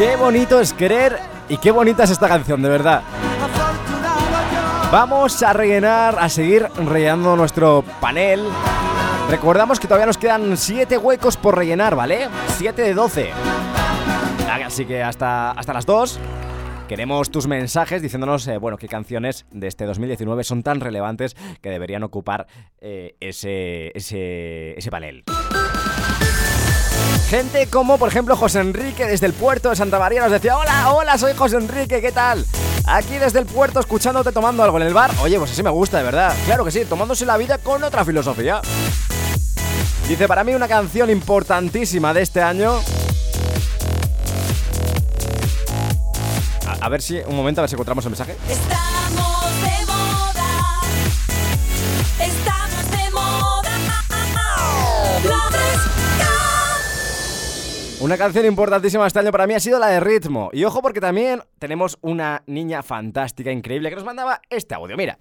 Qué 0.05 0.17
bonito 0.17 0.61
es 0.61 0.75
querer 0.75 1.19
y 1.49 1.57
qué 1.57 1.71
bonita 1.71 2.05
es 2.05 2.11
esta 2.11 2.29
canción, 2.29 2.61
de 2.61 2.69
verdad. 2.69 3.03
Vamos 4.93 5.43
a 5.43 5.55
rellenar, 5.55 6.19
a 6.19 6.29
seguir 6.29 6.69
rellenando 6.77 7.35
nuestro 7.37 7.83
panel. 8.03 8.45
Recordamos 9.31 9.81
que 9.81 9.87
todavía 9.87 10.05
nos 10.05 10.19
quedan 10.19 10.59
7 10.59 10.99
huecos 10.99 11.39
por 11.39 11.57
rellenar, 11.57 11.97
¿vale? 11.97 12.29
7 12.59 12.83
de 12.83 12.93
12. 12.93 13.31
Así 14.67 14.85
que 14.85 15.03
hasta, 15.03 15.53
hasta 15.53 15.73
las 15.73 15.87
2 15.87 16.21
queremos 16.87 17.31
tus 17.31 17.47
mensajes 17.47 18.03
diciéndonos, 18.03 18.47
eh, 18.47 18.59
bueno, 18.59 18.77
qué 18.77 18.89
canciones 18.89 19.47
de 19.53 19.69
este 19.69 19.87
2019 19.87 20.45
son 20.45 20.63
tan 20.63 20.81
relevantes 20.81 21.35
que 21.63 21.71
deberían 21.71 22.03
ocupar 22.03 22.47
eh, 22.79 23.17
ese, 23.21 23.91
ese, 23.97 24.79
ese 24.79 24.91
panel. 24.91 25.25
Gente 27.35 27.67
como, 27.67 27.99
por 27.99 28.09
ejemplo, 28.09 28.37
José 28.37 28.61
Enrique 28.61 29.09
desde 29.09 29.27
el 29.27 29.33
puerto 29.33 29.69
de 29.69 29.75
Santa 29.75 29.99
María 29.99 30.21
nos 30.23 30.31
decía 30.31 30.57
Hola, 30.57 30.93
hola, 30.93 31.19
soy 31.19 31.35
José 31.35 31.57
Enrique, 31.57 32.01
¿qué 32.01 32.13
tal? 32.13 32.47
Aquí 32.87 33.19
desde 33.19 33.41
el 33.41 33.47
puerto 33.47 33.81
escuchándote 33.81 34.31
tomando 34.31 34.63
algo 34.63 34.77
en 34.77 34.87
el 34.87 34.95
bar. 34.95 35.11
Oye, 35.21 35.37
pues 35.37 35.51
así 35.51 35.61
me 35.61 35.71
gusta, 35.71 35.99
de 35.99 36.05
verdad. 36.05 36.33
Claro 36.45 36.65
que 36.65 36.71
sí, 36.71 36.85
tomándose 36.85 37.27
la 37.27 37.37
vida 37.37 37.59
con 37.59 37.83
otra 37.83 38.05
filosofía. 38.05 38.61
Dice, 40.07 40.29
para 40.29 40.45
mí 40.45 40.55
una 40.55 40.69
canción 40.69 41.11
importantísima 41.11 42.15
de 42.15 42.23
este 42.23 42.41
año 42.41 42.81
a, 46.81 46.89
ver 46.89 47.03
si, 47.03 47.19
un 47.27 47.35
momento, 47.35 47.61
a 47.61 47.63
ver 47.63 47.69
si 47.69 47.75
encontramos 47.75 48.05
el 48.05 48.13
mensaje. 48.13 48.37
Estamos 48.49 48.94
Una 58.05 58.19
canción 58.19 58.45
importantísima 58.45 59.07
este 59.07 59.21
año 59.21 59.33
para 59.33 59.47
mí 59.47 59.55
ha 59.55 59.61
sido 59.61 59.79
la 59.79 59.87
de 59.87 59.99
ritmo. 59.99 60.51
Y 60.53 60.63
ojo 60.65 60.83
porque 60.83 61.01
también 61.01 61.43
tenemos 61.59 61.97
una 62.03 62.43
niña 62.47 62.83
fantástica, 62.83 63.51
increíble, 63.51 63.89
que 63.89 63.95
nos 63.97 64.05
mandaba 64.05 64.43
este 64.51 64.75
audio. 64.75 64.95
Mira. 64.95 65.19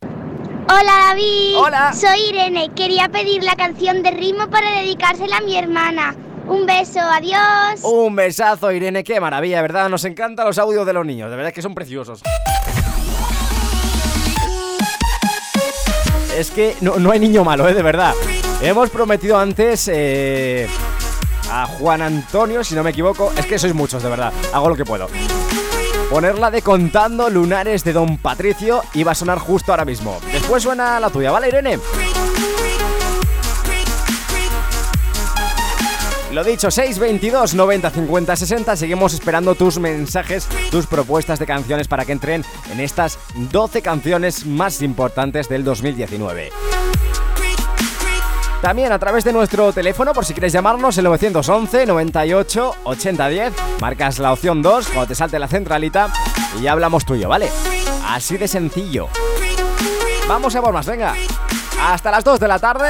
Hola 0.00 1.08
David. 1.08 1.56
Hola. 1.58 1.92
Soy 1.92 2.30
Irene. 2.30 2.70
Quería 2.74 3.10
pedir 3.10 3.44
la 3.44 3.54
canción 3.54 4.02
de 4.02 4.12
ritmo 4.12 4.48
para 4.48 4.80
dedicársela 4.80 5.36
a 5.36 5.40
mi 5.42 5.58
hermana. 5.58 6.16
Un 6.46 6.64
beso, 6.64 7.00
adiós. 7.00 7.82
Un 7.82 8.16
besazo, 8.16 8.72
Irene, 8.72 9.04
qué 9.04 9.20
maravilla, 9.20 9.60
¿verdad? 9.60 9.90
Nos 9.90 10.06
encantan 10.06 10.46
los 10.46 10.56
audios 10.56 10.86
de 10.86 10.94
los 10.94 11.04
niños, 11.04 11.28
de 11.28 11.36
verdad 11.36 11.52
que 11.52 11.60
son 11.60 11.74
preciosos. 11.74 12.22
Es 16.34 16.50
que 16.50 16.76
no, 16.80 16.96
no 16.96 17.10
hay 17.10 17.18
niño 17.18 17.44
malo, 17.44 17.68
¿eh? 17.68 17.74
De 17.74 17.82
verdad. 17.82 18.14
Hemos 18.62 18.88
prometido 18.88 19.38
antes 19.38 19.86
eh, 19.92 20.66
a 21.50 21.66
Juan 21.66 22.02
Antonio, 22.02 22.64
si 22.64 22.74
no 22.74 22.82
me 22.82 22.90
equivoco, 22.90 23.32
es 23.36 23.46
que 23.46 23.58
sois 23.58 23.74
muchos, 23.74 24.02
de 24.02 24.08
verdad, 24.08 24.32
hago 24.52 24.68
lo 24.68 24.76
que 24.76 24.84
puedo. 24.84 25.08
Ponerla 26.10 26.50
de 26.50 26.62
Contando 26.62 27.28
Lunares 27.28 27.82
de 27.82 27.92
Don 27.92 28.18
Patricio 28.18 28.82
y 28.94 29.02
va 29.02 29.12
a 29.12 29.14
sonar 29.14 29.38
justo 29.38 29.72
ahora 29.72 29.84
mismo. 29.84 30.18
Después 30.32 30.62
suena 30.62 31.00
la 31.00 31.10
tuya, 31.10 31.30
¿vale, 31.30 31.48
Irene? 31.48 31.78
Lo 36.32 36.44
dicho, 36.44 36.70
622 36.70 37.54
90 37.54 37.90
50 37.90 38.36
60. 38.36 38.76
Seguimos 38.76 39.14
esperando 39.14 39.54
tus 39.54 39.78
mensajes, 39.78 40.46
tus 40.70 40.86
propuestas 40.86 41.38
de 41.38 41.46
canciones 41.46 41.88
para 41.88 42.04
que 42.04 42.12
entren 42.12 42.44
en 42.70 42.80
estas 42.80 43.18
12 43.50 43.80
canciones 43.80 44.44
más 44.44 44.82
importantes 44.82 45.48
del 45.48 45.64
2019. 45.64 46.52
También 48.66 48.90
a 48.90 48.98
través 48.98 49.22
de 49.22 49.32
nuestro 49.32 49.72
teléfono, 49.72 50.12
por 50.12 50.24
si 50.24 50.32
quieres 50.32 50.52
llamarnos, 50.52 50.98
el 50.98 51.04
911 51.04 51.86
98 51.86 52.74
80 52.82 53.28
10. 53.28 53.52
Marcas 53.80 54.18
la 54.18 54.32
opción 54.32 54.60
2 54.60 54.88
cuando 54.88 55.06
te 55.06 55.14
salte 55.14 55.38
la 55.38 55.46
centralita 55.46 56.12
y 56.60 56.66
hablamos 56.66 57.04
tuyo, 57.04 57.28
¿vale? 57.28 57.48
Así 58.08 58.36
de 58.36 58.48
sencillo. 58.48 59.06
Vamos 60.26 60.56
a 60.56 60.62
por 60.62 60.72
más, 60.72 60.84
venga. 60.84 61.14
Hasta 61.80 62.10
las 62.10 62.24
2 62.24 62.40
de 62.40 62.48
la 62.48 62.58
tarde. 62.58 62.88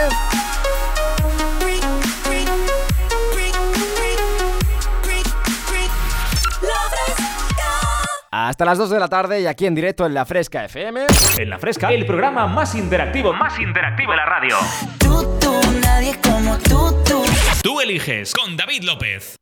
Hasta 8.31 8.65
las 8.65 8.79
2 8.79 8.91
de 8.91 8.99
la 8.99 9.09
tarde 9.09 9.41
y 9.41 9.47
aquí 9.47 9.67
en 9.67 9.75
directo 9.75 10.05
en 10.05 10.15
La 10.15 10.25
Fresca 10.27 10.65
FM. 10.65 11.07
En 11.39 11.51
La 11.51 11.59
Fresca, 11.59 11.93
el 11.93 12.05
programa 12.07 12.47
más 12.47 12.75
interactivo, 12.75 13.33
más 13.33 13.59
interactivo 13.59 14.11
de 14.11 14.17
la 14.17 14.25
radio. 14.27 14.57
Tú, 14.99 15.39
tú, 15.41 15.61
nadie 15.83 16.19
como 16.21 16.59
tú, 16.59 17.03
tú. 17.05 17.23
Tú 17.63 17.81
eliges 17.81 18.33
con 18.33 18.57
David 18.57 18.83
López. 18.83 19.37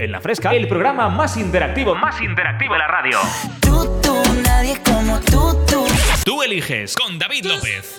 En 0.00 0.10
La 0.10 0.20
Fresca, 0.20 0.52
el 0.54 0.66
programa 0.66 1.08
más 1.08 1.36
interactivo, 1.36 1.94
más 1.94 2.20
interactivo 2.20 2.72
de 2.72 2.78
la 2.78 2.88
radio. 2.88 3.18
Tú, 3.60 4.00
tú, 4.02 4.22
nadie 4.44 4.80
como 4.82 5.20
tú, 5.20 5.64
tú. 5.66 5.86
Tú 6.24 6.42
eliges 6.42 6.96
con 6.96 7.18
David 7.18 7.44
López. 7.44 7.98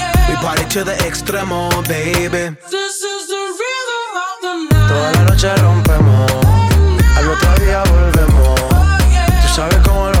We 0.29 0.35
party 0.37 0.65
to 0.69 0.83
the 0.83 0.95
extremo, 1.07 1.69
baby. 1.87 2.55
Toda 4.87 5.11
la 5.13 5.23
noche 5.23 5.55
rompemos, 5.57 6.31
al 7.17 7.29
otro 7.29 7.65
día 7.65 7.83
volvemos. 7.83 8.59
Tú 9.41 9.47
sabes 9.55 9.77
cómo 9.85 10.09
lo 10.09 10.20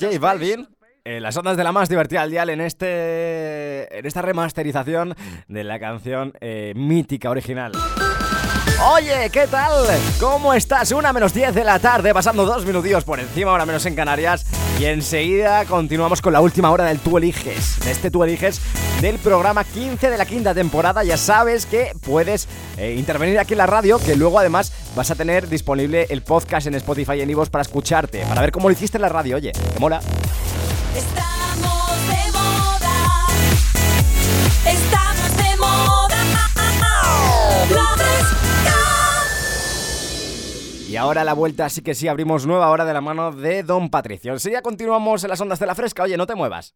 J 0.00 0.18
Balvin. 0.18 0.68
En 1.04 1.22
las 1.22 1.36
ondas 1.36 1.56
de 1.56 1.64
la 1.64 1.72
más 1.72 1.88
divertida 1.88 2.22
al 2.22 2.30
dial 2.30 2.50
en 2.50 2.60
este. 2.60 3.98
en 3.98 4.04
esta 4.04 4.22
remasterización 4.22 5.14
de 5.48 5.64
la 5.64 5.80
canción 5.80 6.34
eh, 6.40 6.72
mítica 6.76 7.30
original. 7.30 7.72
Oye, 8.80 9.28
¿qué 9.30 9.48
tal? 9.48 9.72
¿Cómo 10.20 10.54
estás? 10.54 10.92
Una 10.92 11.12
menos 11.12 11.34
10 11.34 11.52
de 11.52 11.64
la 11.64 11.80
tarde, 11.80 12.14
pasando 12.14 12.46
dos 12.46 12.64
minutillos 12.64 13.02
por 13.02 13.18
encima, 13.18 13.50
ahora 13.50 13.66
menos 13.66 13.84
en 13.86 13.96
Canarias. 13.96 14.46
Y 14.78 14.84
enseguida 14.84 15.64
continuamos 15.64 16.22
con 16.22 16.32
la 16.32 16.40
última 16.40 16.70
hora 16.70 16.84
del 16.84 17.00
Tú 17.00 17.18
Eliges. 17.18 17.80
De 17.84 17.90
este 17.90 18.12
Tú 18.12 18.22
Eliges 18.22 18.60
del 19.00 19.18
programa 19.18 19.64
15 19.64 20.10
de 20.10 20.16
la 20.16 20.24
quinta 20.26 20.54
temporada. 20.54 21.02
Ya 21.02 21.16
sabes 21.16 21.66
que 21.66 21.92
puedes 22.02 22.46
eh, 22.76 22.94
intervenir 22.96 23.40
aquí 23.40 23.54
en 23.54 23.58
la 23.58 23.66
radio, 23.66 23.98
que 23.98 24.14
luego 24.14 24.38
además 24.38 24.72
vas 24.94 25.10
a 25.10 25.16
tener 25.16 25.48
disponible 25.48 26.06
el 26.10 26.22
podcast 26.22 26.68
en 26.68 26.74
Spotify 26.76 27.14
y 27.14 27.22
en 27.22 27.30
iVoox 27.30 27.50
para 27.50 27.62
escucharte, 27.62 28.24
para 28.26 28.42
ver 28.42 28.52
cómo 28.52 28.68
lo 28.68 28.72
hiciste 28.72 28.96
en 28.98 29.02
la 29.02 29.08
radio. 29.08 29.36
Oye, 29.36 29.50
¿te 29.50 29.80
mola? 29.80 30.00
Estamos 30.94 32.08
de 32.08 32.32
moda. 32.32 33.26
Estamos 34.66 35.07
Y 40.88 40.96
ahora 40.96 41.22
la 41.22 41.34
vuelta 41.34 41.68
sí 41.68 41.82
que 41.82 41.94
sí 41.94 42.08
abrimos 42.08 42.46
nueva 42.46 42.70
hora 42.70 42.86
de 42.86 42.94
la 42.94 43.02
mano 43.02 43.30
de 43.30 43.62
Don 43.62 43.90
Patricio. 43.90 44.32
Enseguida 44.32 44.62
continuamos 44.62 45.22
en 45.22 45.28
las 45.28 45.40
ondas 45.40 45.58
de 45.58 45.66
la 45.66 45.74
fresca. 45.74 46.04
Oye, 46.04 46.16
no 46.16 46.26
te 46.26 46.34
muevas. 46.34 46.74